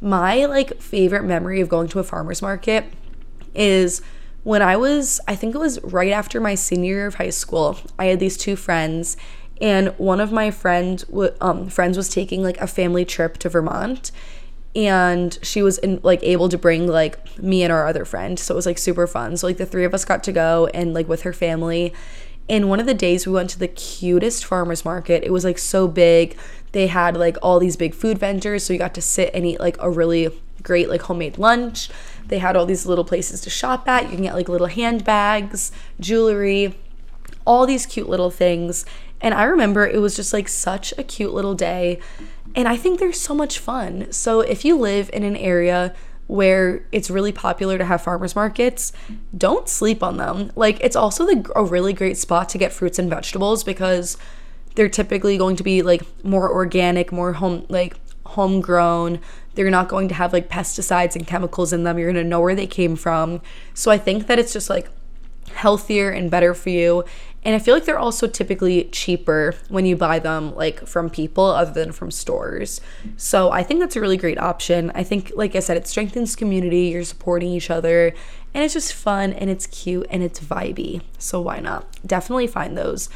[0.02, 2.86] My like favorite memory of going to a farmers market
[3.54, 4.02] is
[4.44, 7.78] when I was I think it was right after my senior year of high school.
[7.98, 9.18] I had these two friends
[9.62, 11.04] and one of my friend
[11.41, 14.12] um friends was taking like a family trip to Vermont
[14.76, 18.54] and she was in, like able to bring like me and our other friend so
[18.54, 19.38] it was like super fun.
[19.38, 21.94] So like the three of us got to go and like with her family.
[22.50, 25.24] And one of the days we went to the cutest farmers market.
[25.24, 26.38] It was like so big.
[26.74, 29.60] They had like all these big food vendors so you got to sit and eat
[29.60, 30.30] like a really
[30.62, 31.89] great like homemade lunch.
[32.28, 34.04] They had all these little places to shop at.
[34.04, 36.76] You can get like little handbags jewelry
[37.46, 38.86] all these cute little things
[39.26, 42.00] and i remember it was just like such a cute little day
[42.56, 44.12] and I think they're so much fun.
[44.12, 45.94] So if you live in an area
[46.28, 48.94] where it's really popular to have farmers markets,
[49.38, 50.52] don't sleep on them.
[50.56, 54.18] Like it's also the, a really great spot to get fruits and vegetables because
[54.76, 59.20] they're typically going to be like more organic, more home like homegrown.
[59.54, 62.00] They're not going to have like pesticides and chemicals in them.
[62.00, 63.42] You're going to know where they came from.
[63.74, 64.90] So I think that it's just like
[65.54, 67.04] healthier and better for you
[67.46, 71.46] and I feel like they're also typically cheaper when you buy them like from people
[71.46, 72.82] other than from stores.
[73.18, 74.92] So I think that's a really great option.
[74.96, 78.16] I think like I said it strengthens community, you're supporting each other,
[78.56, 81.04] and it's just fun and it's cute and it's vibey.
[81.20, 81.86] So why not?
[82.04, 83.10] Definitely find those.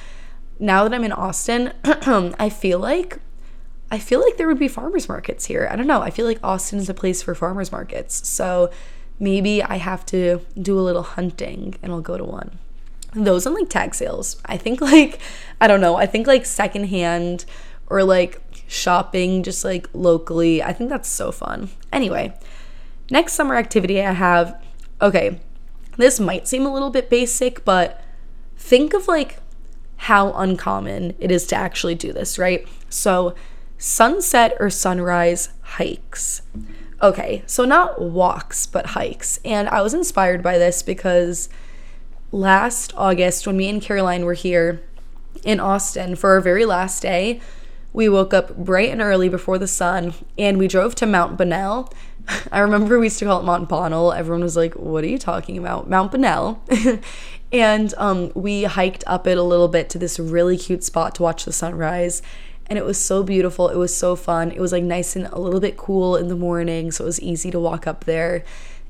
[0.59, 3.17] Now that I'm in Austin, I feel like
[3.91, 5.67] I feel like there would be farmers markets here.
[5.71, 6.03] I don't know.
[6.03, 8.29] I feel like Austin is a place for farmers markets.
[8.29, 8.69] So
[9.19, 12.59] maybe I have to do a little hunting and I'll go to one
[13.13, 14.41] those and like tag sales.
[14.45, 15.19] I think like
[15.59, 15.95] I don't know.
[15.95, 17.45] I think like secondhand
[17.87, 20.61] or like shopping just like locally.
[20.61, 21.69] I think that's so fun.
[21.91, 22.37] Anyway,
[23.09, 24.61] next summer activity I have.
[25.01, 25.39] Okay,
[25.97, 28.01] this might seem a little bit basic, but
[28.57, 29.39] think of like
[29.97, 32.65] how uncommon it is to actually do this, right?
[32.89, 33.35] So,
[33.77, 36.41] sunset or sunrise hikes.
[37.01, 39.39] Okay, so not walks, but hikes.
[39.43, 41.49] And I was inspired by this because
[42.31, 44.81] last August, when me and Caroline were here
[45.43, 47.41] in Austin for our very last day,
[47.93, 51.91] we woke up bright and early before the sun and we drove to Mount Bonnell.
[52.51, 54.13] I remember we used to call it Mount Bonnell.
[54.13, 55.89] Everyone was like, What are you talking about?
[55.89, 56.61] Mount Bonnell.
[57.51, 61.23] and um, we hiked up it a little bit to this really cute spot to
[61.23, 62.21] watch the sunrise.
[62.67, 63.69] And it was so beautiful.
[63.69, 64.51] It was so fun.
[64.51, 66.91] It was like nice and a little bit cool in the morning.
[66.91, 68.43] So it was easy to walk up there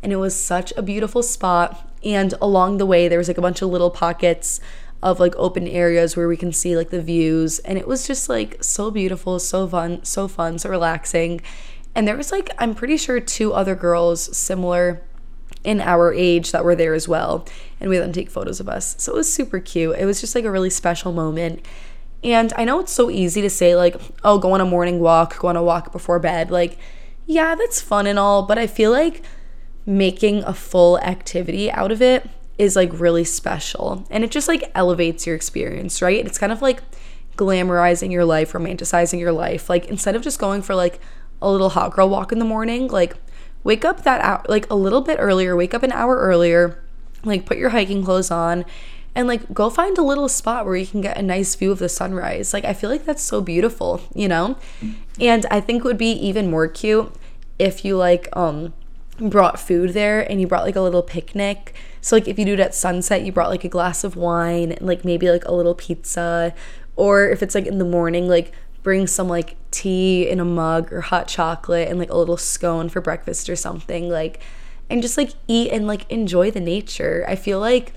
[0.04, 1.89] and it was such a beautiful spot.
[2.04, 4.60] And along the way, there was like a bunch of little pockets
[5.02, 7.60] of like open areas where we can see like the views.
[7.60, 11.42] And it was just like so beautiful, so fun, so fun, so relaxing.
[11.96, 15.02] And there was like, I'm pretty sure two other girls similar
[15.64, 17.46] in our age that were there as well.
[17.80, 18.96] And we let them take photos of us.
[19.00, 19.98] So it was super cute.
[19.98, 21.66] It was just like a really special moment.
[22.24, 25.40] And I know it's so easy to say, like, oh, go on a morning walk,
[25.40, 26.52] go on a walk before bed.
[26.52, 26.78] Like,
[27.26, 29.24] yeah, that's fun and all, but I feel like
[29.90, 34.06] making a full activity out of it is like really special.
[34.12, 36.24] And it just like elevates your experience, right?
[36.24, 36.84] It's kind of like
[37.36, 39.68] glamorizing your life, romanticizing your life.
[39.68, 41.00] Like, instead of just going for like
[41.42, 43.16] a little hot girl walk in the morning, like,
[43.64, 46.84] wake up that hour, like a little bit earlier, wake up an hour earlier,
[47.24, 48.66] like, put your hiking clothes on
[49.16, 51.80] and like go find a little spot where you can get a nice view of
[51.80, 52.54] the sunrise.
[52.54, 54.56] Like I feel like that's so beautiful, you know?
[55.20, 57.12] And I think it would be even more cute
[57.58, 58.74] if you like um
[59.20, 61.76] brought food there and you brought like a little picnic.
[62.02, 64.72] So like if you do it at sunset, you brought like a glass of wine
[64.72, 66.54] and like maybe like a little pizza
[66.96, 68.54] or if it's like in the morning like
[68.84, 72.88] bring some like tea in a mug or hot chocolate and like a little scone
[72.90, 74.42] for breakfast or something like
[74.90, 77.26] and just like eat and like enjoy the nature.
[77.28, 77.94] I feel like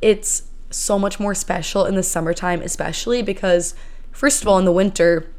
[0.00, 3.74] it's so much more special in the summertime, especially because,
[4.12, 5.30] first of all, in the winter,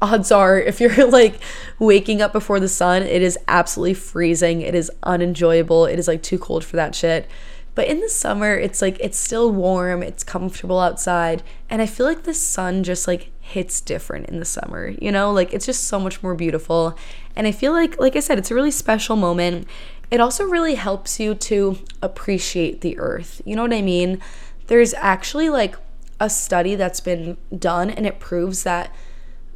[0.00, 1.40] odds are if you're like
[1.78, 4.60] waking up before the sun, it is absolutely freezing.
[4.60, 5.86] It is unenjoyable.
[5.86, 7.28] It is like too cold for that shit.
[7.74, 12.04] But in the summer, it's like it's still warm, it's comfortable outside, and I feel
[12.04, 14.94] like the sun just like hits different in the summer.
[15.00, 16.96] You know, like it's just so much more beautiful.
[17.34, 19.66] And I feel like like I said, it's a really special moment.
[20.10, 23.40] It also really helps you to appreciate the earth.
[23.46, 24.20] You know what I mean?
[24.66, 25.74] There's actually like
[26.20, 28.94] a study that's been done and it proves that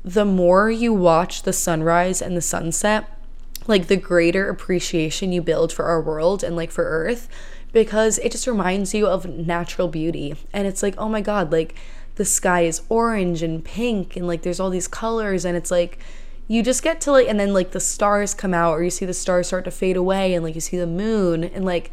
[0.07, 3.11] the more you watch the sunrise and the sunset,
[3.67, 7.29] like the greater appreciation you build for our world and like for earth
[7.73, 10.37] because it just reminds you of natural beauty.
[10.53, 11.75] And it's like, oh my God, like
[12.15, 15.99] the sky is orange and pink and like there's all these colors and it's like
[16.47, 19.05] you just get to like and then like the stars come out or you see
[19.07, 21.91] the stars start to fade away and like you see the moon and like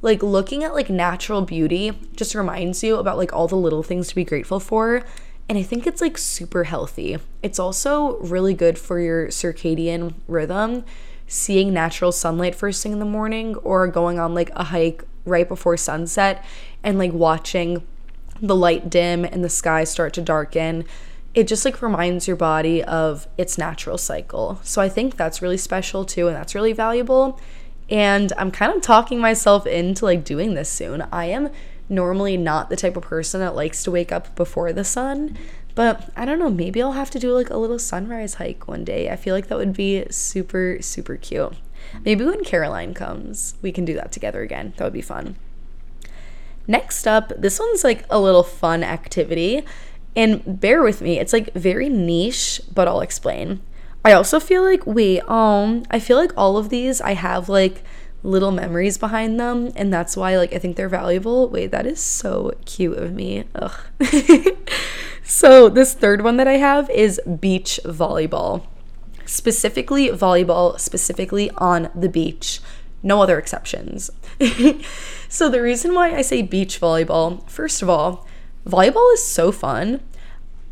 [0.00, 4.08] like looking at like natural beauty just reminds you about like all the little things
[4.08, 5.04] to be grateful for
[5.50, 7.18] and i think it's like super healthy.
[7.42, 10.84] It's also really good for your circadian rhythm
[11.26, 15.48] seeing natural sunlight first thing in the morning or going on like a hike right
[15.48, 16.44] before sunset
[16.84, 17.84] and like watching
[18.40, 20.84] the light dim and the sky start to darken.
[21.34, 24.60] It just like reminds your body of its natural cycle.
[24.62, 27.40] So i think that's really special too and that's really valuable.
[27.88, 31.02] And I'm kind of talking myself into like doing this soon.
[31.10, 31.50] I am
[31.90, 35.36] normally not the type of person that likes to wake up before the sun,
[35.74, 38.84] but I don't know, maybe I'll have to do like a little sunrise hike one
[38.84, 39.10] day.
[39.10, 41.54] I feel like that would be super, super cute.
[42.04, 44.74] Maybe when Caroline comes, we can do that together again.
[44.76, 45.36] That would be fun.
[46.66, 49.64] Next up, this one's like a little fun activity.
[50.14, 53.60] And bear with me, it's like very niche, but I'll explain.
[54.04, 57.82] I also feel like wait, um, I feel like all of these I have like
[58.22, 61.48] little memories behind them and that's why like I think they're valuable.
[61.48, 63.44] Wait, that is so cute of me.
[63.54, 63.72] Ugh.
[65.24, 68.66] so, this third one that I have is beach volleyball.
[69.24, 72.60] Specifically volleyball specifically on the beach.
[73.02, 74.10] No other exceptions.
[75.28, 78.26] so the reason why I say beach volleyball, first of all,
[78.66, 80.00] volleyball is so fun.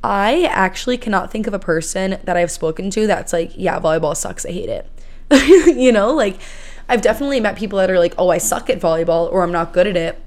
[0.04, 4.16] I actually cannot think of a person that I've spoken to that's like, yeah, volleyball
[4.16, 4.44] sucks.
[4.44, 4.90] I hate it.
[5.76, 6.38] you know, like
[6.88, 9.72] I've definitely met people that are like, oh, I suck at volleyball or I'm not
[9.72, 10.20] good at it.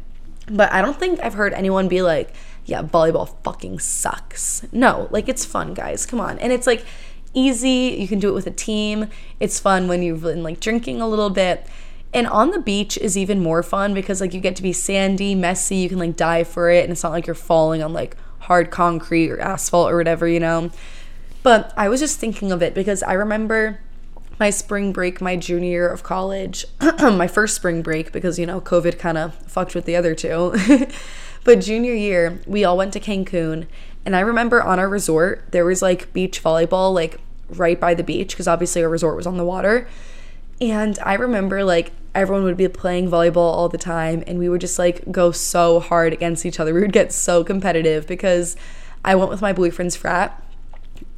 [0.47, 2.33] But I don't think I've heard anyone be like,
[2.65, 4.65] yeah, volleyball fucking sucks.
[4.71, 6.05] No, like it's fun, guys.
[6.05, 6.37] Come on.
[6.39, 6.85] And it's like
[7.33, 7.97] easy.
[7.99, 9.07] You can do it with a team.
[9.39, 11.65] It's fun when you've been like drinking a little bit.
[12.13, 15.33] And on the beach is even more fun because like you get to be sandy,
[15.33, 18.17] messy, you can like dive for it and it's not like you're falling on like
[18.39, 20.71] hard concrete or asphalt or whatever, you know.
[21.41, 23.79] But I was just thinking of it because I remember
[24.41, 26.65] my spring break, my junior year of college,
[26.99, 30.55] my first spring break, because, you know, COVID kind of fucked with the other two.
[31.43, 33.67] but junior year, we all went to Cancun.
[34.03, 38.03] And I remember on our resort, there was like beach volleyball, like right by the
[38.03, 39.87] beach, because obviously our resort was on the water.
[40.59, 44.61] And I remember like everyone would be playing volleyball all the time and we would
[44.61, 46.73] just like go so hard against each other.
[46.73, 48.57] We would get so competitive because
[49.05, 50.43] I went with my boyfriend's frat.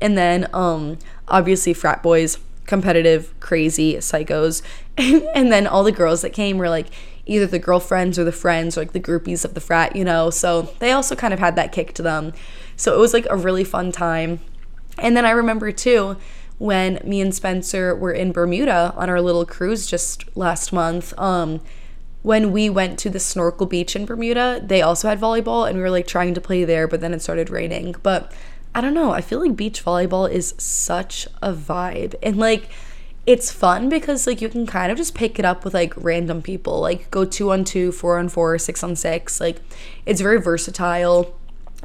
[0.01, 0.97] And then um
[1.30, 4.61] obviously frat boys, competitive, crazy psychos.
[4.97, 6.88] and then all the girls that came were like
[7.26, 10.30] either the girlfriends or the friends or like the groupies of the frat, you know.
[10.30, 12.34] So they also kind of had that kick to them.
[12.76, 14.39] So it was like a really fun time.
[14.97, 16.18] And then I remember too
[16.59, 21.18] when me and Spencer were in Bermuda on our little cruise just last month.
[21.20, 21.61] Um,
[22.22, 25.84] when we went to the snorkel beach in Bermuda, they also had volleyball and we
[25.84, 27.95] were like trying to play there, but then it started raining.
[28.01, 28.32] But
[28.76, 32.15] I don't know, I feel like beach volleyball is such a vibe.
[32.24, 32.69] And like
[33.26, 36.41] it's fun because like you can kind of just pick it up with like random
[36.41, 39.39] people, like go two on two, four on four, six on six.
[39.39, 39.61] Like
[40.05, 41.34] it's very versatile.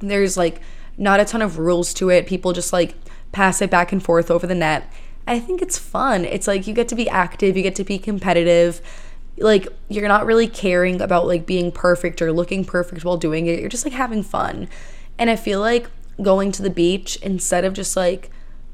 [0.00, 0.60] There's like
[0.96, 2.26] not a ton of rules to it.
[2.26, 2.94] People just like
[3.30, 4.90] pass it back and forth over the net.
[5.26, 6.24] I think it's fun.
[6.24, 8.80] It's like you get to be active, you get to be competitive.
[9.36, 13.60] Like you're not really caring about like being perfect or looking perfect while doing it.
[13.60, 14.68] You're just like having fun.
[15.18, 15.88] And I feel like
[16.22, 18.30] going to the beach instead of just like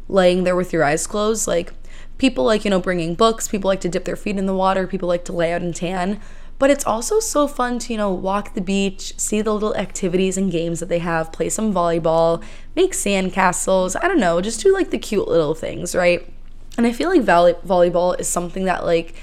[0.08, 1.72] laying there with your eyes closed, like
[2.18, 4.86] people like, you know, bringing books, people like to dip their feet in the water,
[4.86, 6.20] people like to lay out and tan.
[6.58, 10.36] But it's also so fun to, you know, walk the beach, see the little activities
[10.36, 12.42] and games that they have, play some volleyball,
[12.76, 13.96] make sand castles.
[13.96, 16.32] I don't know, just do like the cute little things, right?
[16.76, 19.14] And I feel like volley- volleyball is something that like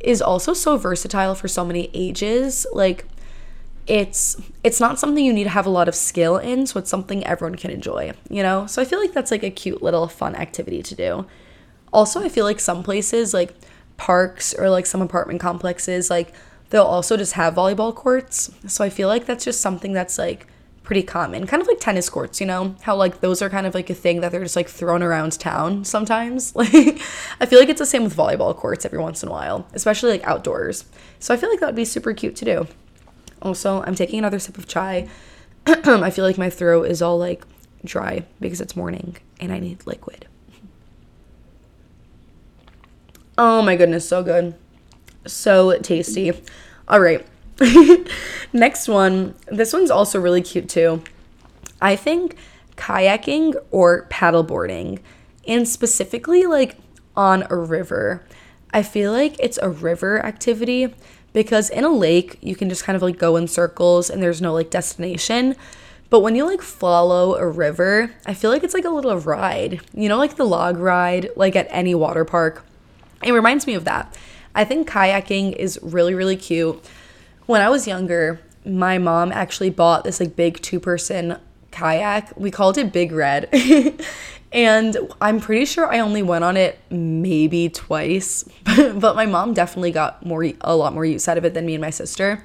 [0.00, 2.66] is also so versatile for so many ages.
[2.72, 3.04] Like
[3.86, 6.90] it's it's not something you need to have a lot of skill in, so it's
[6.90, 8.66] something everyone can enjoy, you know?
[8.66, 11.26] So I feel like that's like a cute little fun activity to do.
[11.92, 13.54] Also, I feel like some places like
[13.96, 16.32] parks or like some apartment complexes like
[16.70, 18.50] they'll also just have volleyball courts.
[18.66, 20.46] So I feel like that's just something that's like
[20.82, 21.46] pretty common.
[21.46, 22.74] Kind of like tennis courts, you know?
[22.82, 25.38] How like those are kind of like a thing that they're just like thrown around
[25.38, 26.54] town sometimes.
[26.60, 27.00] Like
[27.40, 30.10] I feel like it's the same with volleyball courts every once in a while, especially
[30.10, 30.84] like outdoors.
[31.18, 32.66] So I feel like that would be super cute to do.
[33.42, 35.08] Also, I'm taking another sip of chai.
[35.66, 37.44] I feel like my throat is all like
[37.84, 40.26] dry because it's morning and I need liquid.
[43.38, 44.54] Oh my goodness, so good.
[45.26, 46.32] So tasty.
[46.88, 47.26] All right.
[48.52, 49.34] Next one.
[49.46, 51.02] This one's also really cute too.
[51.80, 52.36] I think
[52.76, 55.00] kayaking or paddleboarding,
[55.46, 56.76] and specifically like
[57.16, 58.24] on a river.
[58.72, 60.94] I feel like it's a river activity
[61.32, 64.40] because in a lake, you can just kind of like go in circles and there's
[64.40, 65.56] no like destination.
[66.08, 69.80] But when you like follow a river, I feel like it's like a little ride.
[69.94, 72.64] You know, like the log ride, like at any water park
[73.22, 74.16] it reminds me of that.
[74.54, 76.82] I think kayaking is really, really cute.
[77.46, 81.38] When I was younger, my mom actually bought this like big two person
[81.70, 82.36] kayak.
[82.36, 83.48] We called it Big Red.
[84.52, 88.44] and I'm pretty sure I only went on it maybe twice,
[88.76, 91.74] but my mom definitely got more a lot more use out of it than me
[91.74, 92.42] and my sister.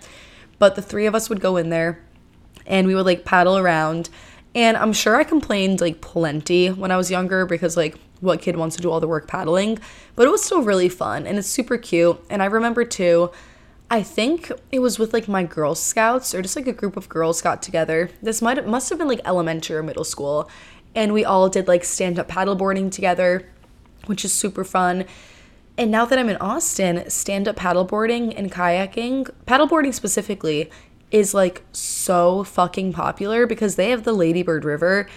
[0.60, 2.02] But the three of us would go in there
[2.68, 4.10] and we would like paddle around.
[4.54, 8.56] And I'm sure I complained like plenty when I was younger because like what kid
[8.56, 9.80] wants to do all the work paddling,
[10.16, 12.24] but it was still really fun and it's super cute.
[12.30, 13.32] And I remember too,
[13.90, 17.08] I think it was with like my Girl Scouts or just like a group of
[17.10, 18.10] girls got together.
[18.22, 20.50] This might must have been like elementary or middle school,
[20.96, 23.48] and we all did like stand up paddleboarding together,
[24.06, 25.06] which is super fun.
[25.78, 30.72] And now that I'm in Austin, stand up paddleboarding and kayaking, paddleboarding specifically,
[31.12, 35.08] is like so fucking popular because they have the Lady Bird River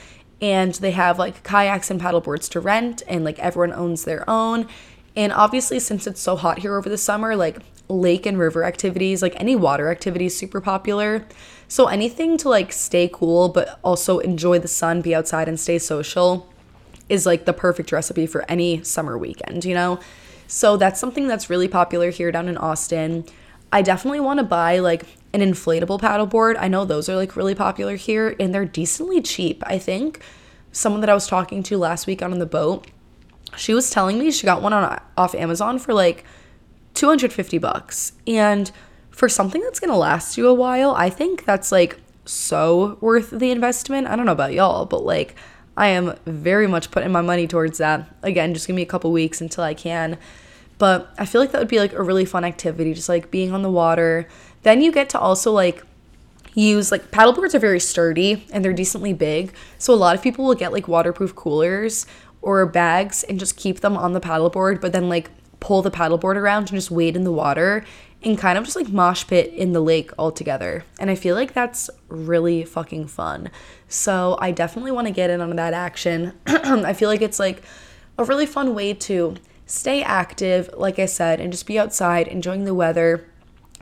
[0.41, 4.68] and they have like kayaks and paddleboards to rent and like everyone owns their own
[5.16, 7.59] and obviously since it's so hot here over the summer like
[7.89, 11.26] lake and river activities like any water activities super popular
[11.69, 15.79] so anything to like stay cool but also enjoy the sun be outside and stay
[15.79, 16.51] social
[17.09, 19.99] is like the perfect recipe for any summer weekend you know
[20.47, 23.25] so that's something that's really popular here down in austin
[23.73, 26.57] i definitely want to buy like an inflatable paddleboard.
[26.59, 29.62] I know those are like really popular here and they're decently cheap.
[29.66, 30.21] I think
[30.73, 32.87] someone that I was talking to last week on the boat,
[33.57, 36.25] she was telling me she got one on off Amazon for like
[36.95, 38.12] 250 bucks.
[38.27, 38.71] And
[39.19, 43.31] for something that's going to last you a while, I think that's like so worth
[43.31, 44.07] the investment.
[44.07, 45.35] I don't know about y'all, but like
[45.77, 48.14] I am very much putting my money towards that.
[48.23, 50.19] Again, just give me a couple weeks until I can.
[50.79, 53.51] But I feel like that would be like a really fun activity, just like being
[53.51, 54.29] on the water,
[54.62, 55.83] then you get to also like
[56.55, 59.53] use like paddleboards are very sturdy and they're decently big.
[59.79, 62.07] So a lot of people will get like waterproof coolers
[62.41, 66.37] or bags and just keep them on the paddleboard, but then like pull the paddleboard
[66.37, 67.85] around and just wade in the water
[68.23, 70.85] and kind of just like mosh pit in the lake altogether.
[70.99, 73.51] And I feel like that's really fucking fun.
[73.89, 76.33] So I definitely want to get in on that action.
[76.47, 77.62] I feel like it's like
[78.16, 82.64] a really fun way to stay active, like I said, and just be outside enjoying
[82.64, 83.25] the weather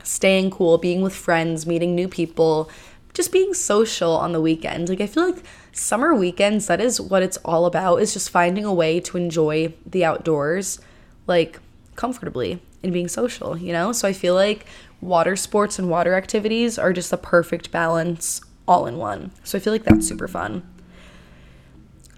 [0.03, 2.69] staying cool, being with friends, meeting new people,
[3.13, 4.89] just being social on the weekend.
[4.89, 8.65] Like I feel like summer weekends, that is what it's all about, is just finding
[8.65, 10.79] a way to enjoy the outdoors
[11.25, 11.59] like
[11.95, 13.91] comfortably and being social, you know?
[13.91, 14.65] So I feel like
[15.01, 19.31] water sports and water activities are just the perfect balance all in one.
[19.43, 20.67] So I feel like that's super fun.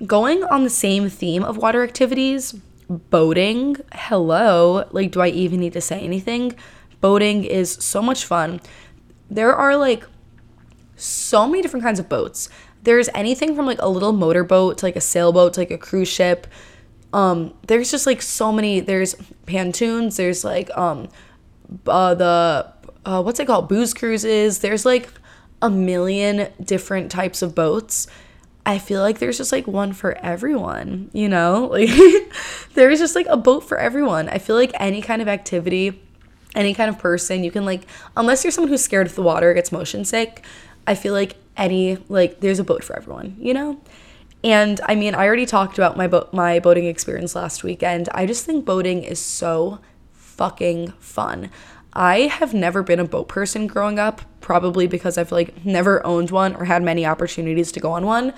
[0.05, 2.53] Going on the same theme of water activities,
[2.89, 6.55] boating, hello, like do I even need to say anything?
[7.01, 8.59] boating is so much fun.
[9.29, 10.05] There are like
[10.95, 12.49] so many different kinds of boats.
[12.83, 16.07] There's anything from like a little motorboat to like a sailboat to like a cruise
[16.07, 16.47] ship.
[17.13, 18.79] Um, there's just like so many.
[18.79, 20.17] There's pontoons.
[20.17, 21.09] There's like um,
[21.87, 22.73] uh, the
[23.05, 23.67] uh, what's it called?
[23.67, 24.59] Booze cruises.
[24.59, 25.09] There's like
[25.61, 28.07] a million different types of boats.
[28.65, 31.67] I feel like there's just like one for everyone, you know?
[31.79, 31.89] Like
[32.73, 34.29] there's just like a boat for everyone.
[34.29, 36.01] I feel like any kind of activity,
[36.55, 39.53] any kind of person, you can like unless you're someone who's scared of the water,
[39.53, 40.43] gets motion sick,
[40.85, 43.81] I feel like any like there's a boat for everyone, you know?
[44.43, 48.07] And I mean, I already talked about my boat my boating experience last weekend.
[48.13, 49.79] I just think boating is so
[50.13, 51.49] fucking fun.
[51.91, 56.31] I have never been a boat person growing up, probably because I've like never owned
[56.31, 58.33] one or had many opportunities to go on one.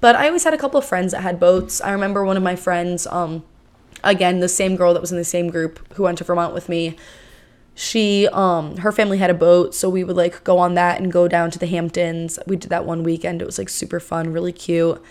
[0.00, 1.80] But I always had a couple of friends that had boats.
[1.80, 3.44] I remember one of my friends, um,
[4.02, 6.68] again, the same girl that was in the same group who went to Vermont with
[6.68, 6.96] me.
[7.74, 11.12] She, um, her family had a boat, so we would like go on that and
[11.12, 12.38] go down to the Hamptons.
[12.46, 13.40] We did that one weekend.
[13.40, 15.02] It was like super fun, really cute.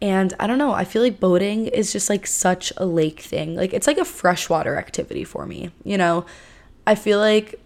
[0.00, 3.56] And I don't know, I feel like boating is just like such a lake thing.
[3.56, 6.26] Like it's like a freshwater activity for me, you know?
[6.86, 7.60] I feel like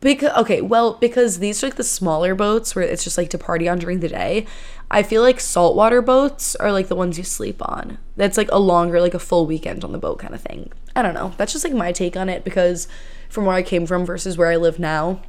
[0.00, 3.38] because okay, well, because these are like the smaller boats where it's just like to
[3.38, 4.46] party on during the day.
[4.90, 7.98] I feel like saltwater boats are like the ones you sleep on.
[8.16, 10.72] That's like a longer, like a full weekend on the boat kind of thing.
[10.94, 11.34] I don't know.
[11.36, 12.88] That's just like my take on it because
[13.28, 15.20] from where I came from versus where I live now,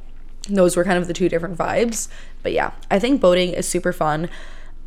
[0.48, 2.08] those were kind of the two different vibes.
[2.42, 4.30] But yeah, I think boating is super fun.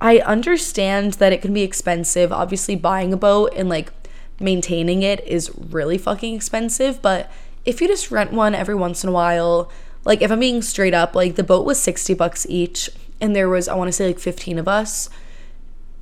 [0.02, 2.32] I understand that it can be expensive.
[2.32, 3.92] Obviously, buying a boat and like
[4.40, 7.32] maintaining it is really fucking expensive, but
[7.66, 9.72] if you just rent one every once in a while,
[10.06, 12.90] like if I'm being straight up, like the boat was 60 bucks each
[13.22, 15.10] and there was I want to say like 15 of us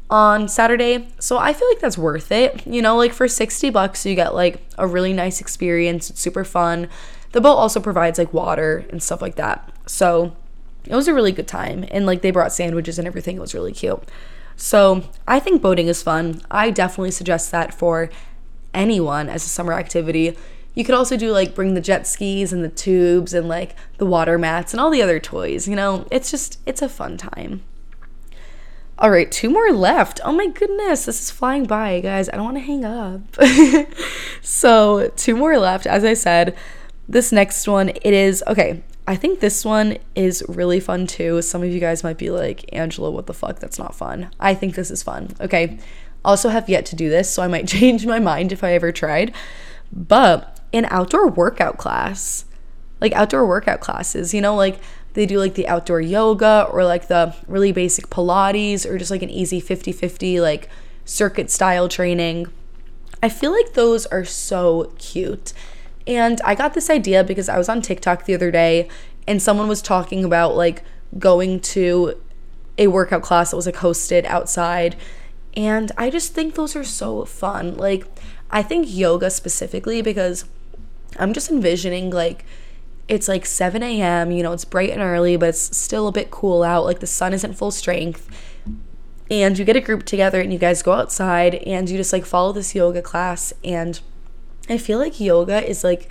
[0.09, 1.07] on Saturday.
[1.19, 2.65] So I feel like that's worth it.
[2.65, 6.09] You know, like for 60 bucks you get like a really nice experience.
[6.09, 6.89] It's super fun.
[7.31, 9.71] The boat also provides like water and stuff like that.
[9.85, 10.35] So
[10.85, 13.37] it was a really good time and like they brought sandwiches and everything.
[13.37, 14.03] It was really cute.
[14.55, 16.41] So, I think boating is fun.
[16.51, 18.09] I definitely suggest that for
[18.73, 20.37] anyone as a summer activity.
[20.75, 24.05] You could also do like bring the jet skis and the tubes and like the
[24.05, 25.67] water mats and all the other toys.
[25.67, 27.63] You know, it's just, it's a fun time.
[28.97, 30.21] All right, two more left.
[30.23, 32.29] Oh my goodness, this is flying by, guys.
[32.29, 33.21] I don't want to hang up.
[34.43, 35.87] so, two more left.
[35.87, 36.55] As I said,
[37.09, 38.83] this next one, it is okay.
[39.11, 41.41] I think this one is really fun too.
[41.41, 43.59] Some of you guys might be like, Angela, what the fuck?
[43.59, 44.31] That's not fun.
[44.39, 45.35] I think this is fun.
[45.41, 45.79] Okay.
[46.23, 48.93] Also, have yet to do this, so I might change my mind if I ever
[48.93, 49.33] tried.
[49.91, 52.45] But an outdoor workout class.
[53.01, 54.79] Like outdoor workout classes, you know, like
[55.11, 59.23] they do like the outdoor yoga or like the really basic Pilates or just like
[59.23, 60.69] an easy 50 50 like
[61.03, 62.47] circuit style training.
[63.21, 65.51] I feel like those are so cute.
[66.07, 68.89] And I got this idea because I was on TikTok the other day
[69.27, 70.83] and someone was talking about like
[71.17, 72.19] going to
[72.77, 74.95] a workout class that was like hosted outside.
[75.55, 77.77] And I just think those are so fun.
[77.77, 78.07] Like,
[78.49, 80.45] I think yoga specifically because
[81.17, 82.45] I'm just envisioning like
[83.07, 86.31] it's like 7 a.m., you know, it's bright and early, but it's still a bit
[86.31, 86.85] cool out.
[86.85, 88.29] Like the sun isn't full strength.
[89.29, 92.25] And you get a group together and you guys go outside and you just like
[92.25, 93.53] follow this yoga class.
[93.63, 93.99] And
[94.69, 96.09] I feel like yoga is like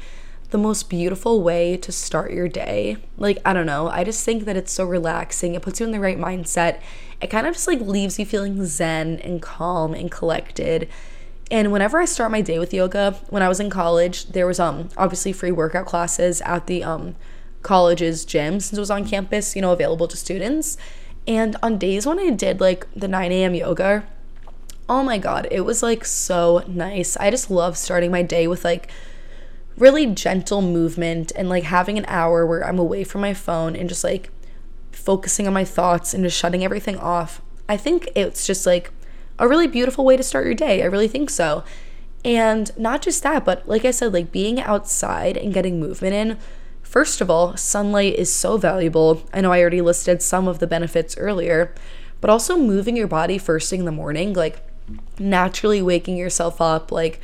[0.51, 2.97] the most beautiful way to start your day.
[3.17, 3.89] Like, I don't know.
[3.89, 5.55] I just think that it's so relaxing.
[5.55, 6.81] It puts you in the right mindset.
[7.21, 10.89] It kind of just like leaves you feeling zen and calm and collected.
[11.51, 14.61] And whenever I start my day with yoga, when I was in college, there was
[14.61, 17.17] um obviously free workout classes at the um
[17.63, 20.77] college's gym since it was on campus, you know, available to students.
[21.27, 23.55] And on days when I did like the 9 a.m.
[23.55, 24.05] yoga,
[24.91, 27.17] oh my god, it was like so nice.
[27.17, 28.91] I just love starting my day with like
[29.79, 33.89] really gentle movement and like having an hour where I'm away from my phone and
[33.89, 34.31] just like
[34.91, 37.41] focusing on my thoughts and just shutting everything off.
[37.69, 38.91] I think it's just like
[39.39, 40.83] a really beautiful way to start your day.
[40.83, 41.63] I really think so.
[42.25, 46.37] And not just that, but like I said, like being outside and getting movement in.
[46.83, 49.23] First of all, sunlight is so valuable.
[49.33, 51.73] I know I already listed some of the benefits earlier,
[52.21, 54.65] but also moving your body first thing in the morning, like
[55.19, 57.21] naturally waking yourself up, like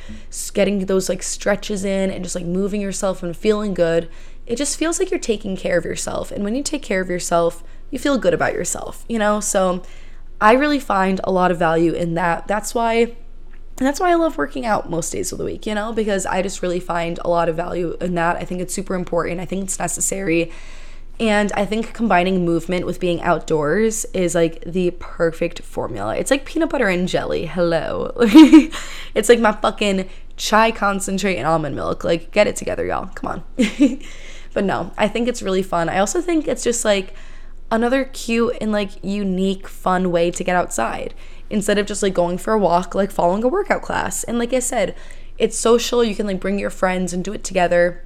[0.53, 4.09] getting those like stretches in and just like moving yourself and feeling good.
[4.45, 6.31] It just feels like you're taking care of yourself.
[6.31, 9.39] And when you take care of yourself, you feel good about yourself, you know?
[9.39, 9.83] So
[10.39, 12.47] I really find a lot of value in that.
[12.47, 13.15] That's why
[13.77, 16.41] that's why I love working out most days of the week, you know, because I
[16.41, 18.35] just really find a lot of value in that.
[18.35, 19.39] I think it's super important.
[19.39, 20.51] I think it's necessary.
[21.19, 26.15] And I think combining movement with being outdoors is like the perfect formula.
[26.15, 27.47] It's like peanut butter and jelly.
[27.47, 28.11] Hello.
[29.15, 32.03] it's like my fucking chai concentrate and almond milk.
[32.03, 33.07] Like, get it together, y'all.
[33.07, 33.43] Come on.
[34.53, 35.89] but no, I think it's really fun.
[35.89, 37.15] I also think it's just like
[37.71, 41.15] another cute and like unique, fun way to get outside
[41.49, 44.23] instead of just like going for a walk, like following a workout class.
[44.23, 44.95] And like I said,
[45.39, 46.03] it's social.
[46.03, 48.03] You can like bring your friends and do it together.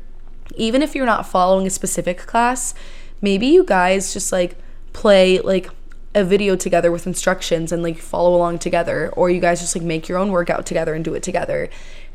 [0.56, 2.74] Even if you're not following a specific class,
[3.22, 4.58] maybe you guys just like
[4.94, 5.70] play like
[6.14, 9.84] a video together with instructions and like follow along together or you guys just like
[9.84, 11.70] make your own workout together and do it together.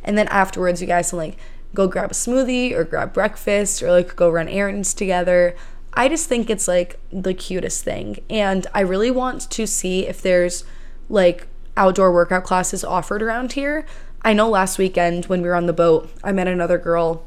[0.04, 1.38] And then afterwards you guys can like
[1.74, 5.57] go grab a smoothie or grab breakfast or like go run errands together.
[5.94, 8.18] I just think it's like the cutest thing.
[8.28, 10.64] And i really want to see if there's
[11.09, 11.46] like
[11.76, 13.86] outdoor workout classes offered around here.
[14.22, 17.24] I know last weekend when we were on the boat i met another girl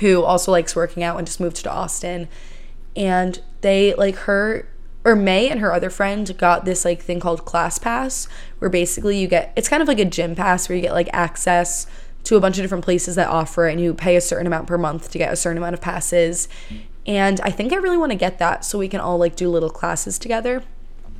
[0.00, 2.28] who also likes working out and just moved to austin
[2.96, 4.68] and they like her
[5.04, 8.26] or May and her other friend got this like thing called ClassPass,
[8.58, 11.10] where basically you get it's kind of like a gym pass where you get like
[11.12, 11.86] access
[12.24, 14.66] to a bunch of different places that offer it and you pay a certain amount
[14.66, 16.48] per month to get a certain amount of passes.
[17.06, 19.50] And I think I really want to get that so we can all like do
[19.50, 20.62] little classes together.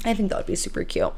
[0.04, 1.12] I think that would be super cute.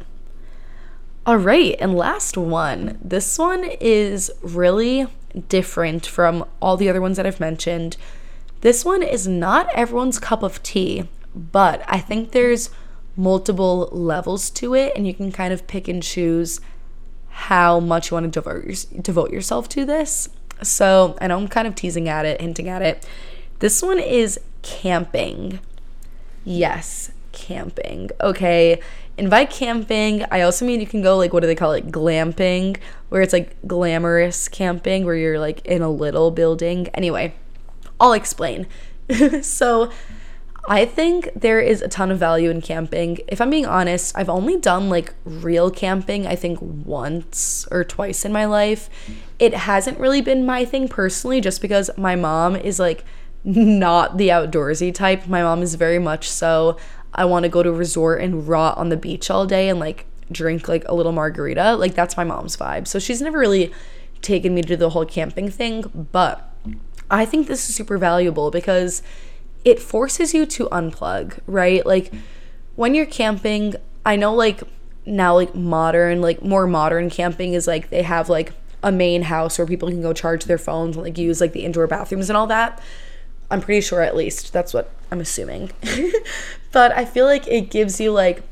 [1.24, 2.98] All right, and last one.
[3.02, 5.06] This one is really
[5.48, 7.96] different from all the other ones that I've mentioned.
[8.60, 12.70] This one is not everyone's cup of tea, but I think there's
[13.16, 16.60] multiple levels to it, and you can kind of pick and choose
[17.28, 20.28] how much you want to devote, devote yourself to this.
[20.62, 23.06] So I know I'm kind of teasing at it, hinting at it.
[23.58, 25.60] This one is camping.
[26.44, 28.10] Yes, camping.
[28.20, 28.80] Okay.
[29.18, 31.88] And by camping, I also mean you can go like what do they call it?
[31.88, 32.78] Glamping,
[33.08, 36.88] where it's like glamorous camping where you're like in a little building.
[36.88, 37.34] Anyway,
[38.00, 38.66] I'll explain.
[39.42, 39.90] so
[40.68, 43.18] I think there is a ton of value in camping.
[43.28, 48.24] If I'm being honest, I've only done like real camping, I think once or twice
[48.24, 48.90] in my life.
[49.38, 53.04] It hasn't really been my thing personally, just because my mom is like
[53.44, 55.28] not the outdoorsy type.
[55.28, 56.76] My mom is very much so,
[57.14, 59.80] I want to go to a resort and rot on the beach all day and
[59.80, 61.76] like drink like a little margarita.
[61.76, 62.86] Like that's my mom's vibe.
[62.86, 63.72] So she's never really
[64.20, 66.55] taken me to the whole camping thing, but
[67.10, 69.02] I think this is super valuable because
[69.64, 71.84] it forces you to unplug, right?
[71.84, 72.12] Like
[72.76, 74.62] when you're camping, I know like
[75.04, 78.52] now like modern, like more modern camping is like they have like
[78.82, 81.64] a main house where people can go charge their phones and like use like the
[81.64, 82.80] indoor bathrooms and all that.
[83.50, 85.70] I'm pretty sure at least that's what I'm assuming.
[86.72, 88.42] but I feel like it gives you like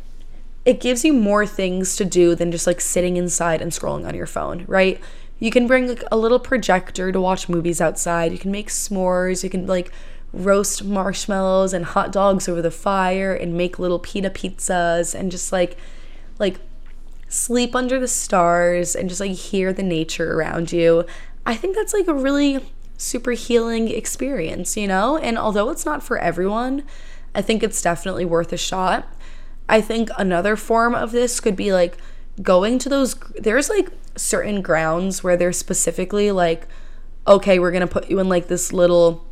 [0.64, 4.14] it gives you more things to do than just like sitting inside and scrolling on
[4.14, 5.00] your phone, right?
[5.44, 8.32] You can bring like a little projector to watch movies outside.
[8.32, 9.44] You can make s'mores.
[9.44, 9.92] You can like
[10.32, 15.52] roast marshmallows and hot dogs over the fire and make little pita pizzas and just
[15.52, 15.76] like
[16.38, 16.60] like
[17.28, 21.04] sleep under the stars and just like hear the nature around you.
[21.44, 22.64] I think that's like a really
[22.96, 25.18] super healing experience, you know?
[25.18, 26.84] And although it's not for everyone,
[27.34, 29.14] I think it's definitely worth a shot.
[29.68, 31.98] I think another form of this could be like
[32.42, 36.66] going to those there's like certain grounds where they're specifically like
[37.26, 39.24] okay, we're to put you in like this little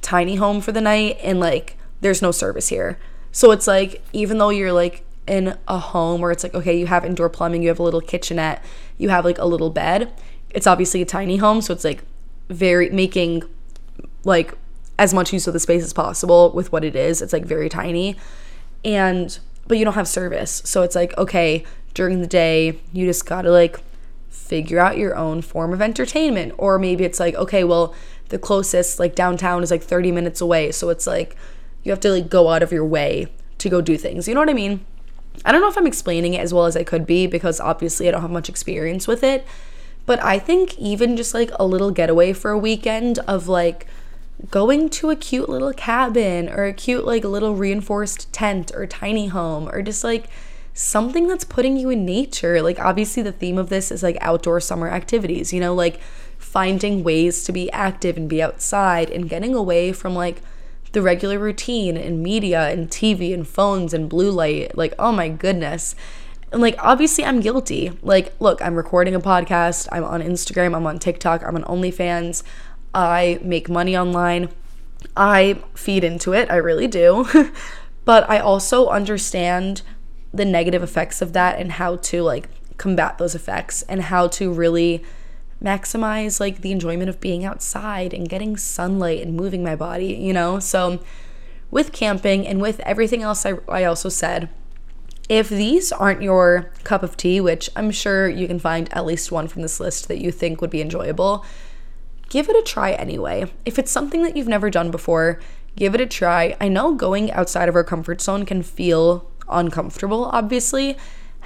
[0.00, 2.98] tiny home for the night and like there's no service here.
[3.32, 6.86] So it's like even though you're like in a home where it's like okay, you
[6.86, 8.62] have indoor plumbing, you have a little kitchenette,
[8.98, 10.12] you have like a little bed.
[10.50, 12.04] It's obviously a tiny home, so it's like
[12.48, 13.42] very making
[14.24, 14.54] like
[14.98, 17.22] as much use of the space as possible with what it is.
[17.22, 18.16] It's like very tiny.
[18.84, 20.62] And but you don't have service.
[20.64, 21.64] So it's like okay,
[21.94, 23.80] during the day, you just got to like
[24.30, 26.54] figure out your own form of entertainment.
[26.58, 27.94] Or maybe it's like okay, well,
[28.32, 31.36] the closest like downtown is like 30 minutes away so it's like
[31.82, 33.26] you have to like go out of your way
[33.58, 34.26] to go do things.
[34.26, 34.84] You know what i mean?
[35.44, 38.08] I don't know if i'm explaining it as well as i could be because obviously
[38.08, 39.46] i don't have much experience with it.
[40.06, 43.86] But i think even just like a little getaway for a weekend of like
[44.50, 49.26] going to a cute little cabin or a cute like little reinforced tent or tiny
[49.26, 50.28] home or just like
[50.74, 54.58] something that's putting you in nature like obviously the theme of this is like outdoor
[54.58, 56.00] summer activities you know like
[56.38, 60.42] finding ways to be active and be outside and getting away from like
[60.92, 64.76] the regular routine and media and TV and phones and blue light.
[64.76, 65.94] Like, oh my goodness.
[66.52, 67.92] And like, obviously, I'm guilty.
[68.02, 72.42] Like, look, I'm recording a podcast, I'm on Instagram, I'm on TikTok, I'm on OnlyFans,
[72.94, 74.50] I make money online.
[75.16, 77.26] I feed into it, I really do.
[78.04, 79.82] but I also understand
[80.32, 84.52] the negative effects of that and how to like combat those effects and how to
[84.52, 85.04] really
[85.62, 90.32] maximize like the enjoyment of being outside and getting sunlight and moving my body, you
[90.32, 90.58] know?
[90.58, 91.00] So
[91.70, 94.48] with camping and with everything else I, I also said,
[95.28, 99.30] If these aren't your cup of tea, which I'm sure you can find at least
[99.30, 101.44] one from this list that you think would be enjoyable,
[102.28, 103.52] give it a try anyway.
[103.64, 105.40] If it's something that you've never done before,
[105.76, 106.56] give it a try.
[106.60, 110.96] I know going outside of our comfort zone can feel uncomfortable, obviously.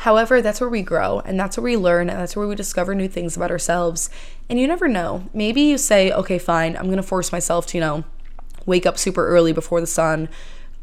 [0.00, 2.94] However, that's where we grow and that's where we learn and that's where we discover
[2.94, 4.10] new things about ourselves.
[4.48, 5.28] And you never know.
[5.32, 8.04] Maybe you say, okay, fine, I'm gonna force myself to, you know,
[8.66, 10.28] wake up super early before the sun,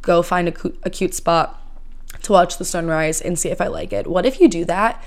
[0.01, 0.53] go find a,
[0.83, 1.61] a cute spot
[2.23, 4.07] to watch the sunrise and see if I like it.
[4.07, 5.03] What if you do that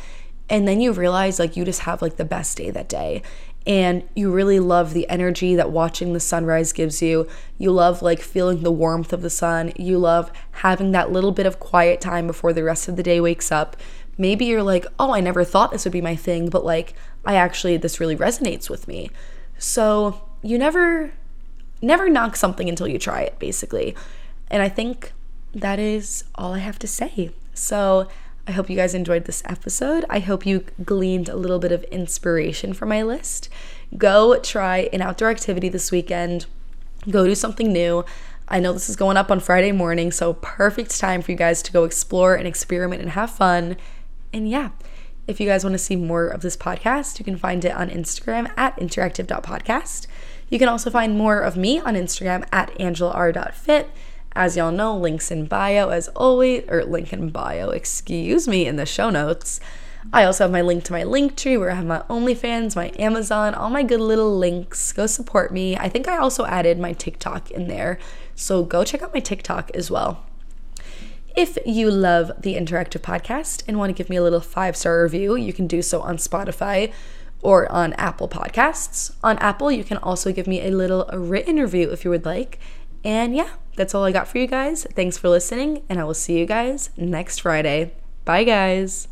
[0.48, 3.22] and then you realize like you just have like the best day that day
[3.66, 7.26] and you really love the energy that watching the sunrise gives you.
[7.58, 9.72] You love like feeling the warmth of the sun.
[9.76, 13.20] You love having that little bit of quiet time before the rest of the day
[13.20, 13.76] wakes up.
[14.16, 16.94] Maybe you're like, "Oh, I never thought this would be my thing, but like
[17.24, 19.10] I actually this really resonates with me."
[19.58, 21.12] So, you never
[21.82, 23.94] never knock something until you try it, basically.
[24.50, 25.12] And I think
[25.54, 27.30] that is all I have to say.
[27.54, 28.08] So
[28.46, 30.04] I hope you guys enjoyed this episode.
[30.08, 33.48] I hope you gleaned a little bit of inspiration from my list.
[33.96, 36.46] Go try an outdoor activity this weekend,
[37.10, 38.04] go do something new.
[38.48, 41.60] I know this is going up on Friday morning, so perfect time for you guys
[41.62, 43.76] to go explore and experiment and have fun.
[44.32, 44.70] And yeah,
[45.26, 47.90] if you guys want to see more of this podcast, you can find it on
[47.90, 50.06] Instagram at interactive.podcast.
[50.48, 53.90] You can also find more of me on Instagram at angelar.fit.
[54.36, 58.76] As y'all know, links in bio as always, or link in bio, excuse me, in
[58.76, 59.60] the show notes.
[60.12, 63.54] I also have my link to my Linktree where I have my OnlyFans, my Amazon,
[63.54, 64.92] all my good little links.
[64.92, 65.74] Go support me.
[65.74, 67.98] I think I also added my TikTok in there.
[68.34, 70.22] So go check out my TikTok as well.
[71.34, 75.02] If you love the interactive podcast and want to give me a little five star
[75.02, 76.92] review, you can do so on Spotify
[77.40, 79.14] or on Apple Podcasts.
[79.24, 82.58] On Apple, you can also give me a little written review if you would like.
[83.02, 84.84] And yeah, that's all I got for you guys.
[84.94, 87.92] Thanks for listening, and I will see you guys next Friday.
[88.24, 89.08] Bye, guys.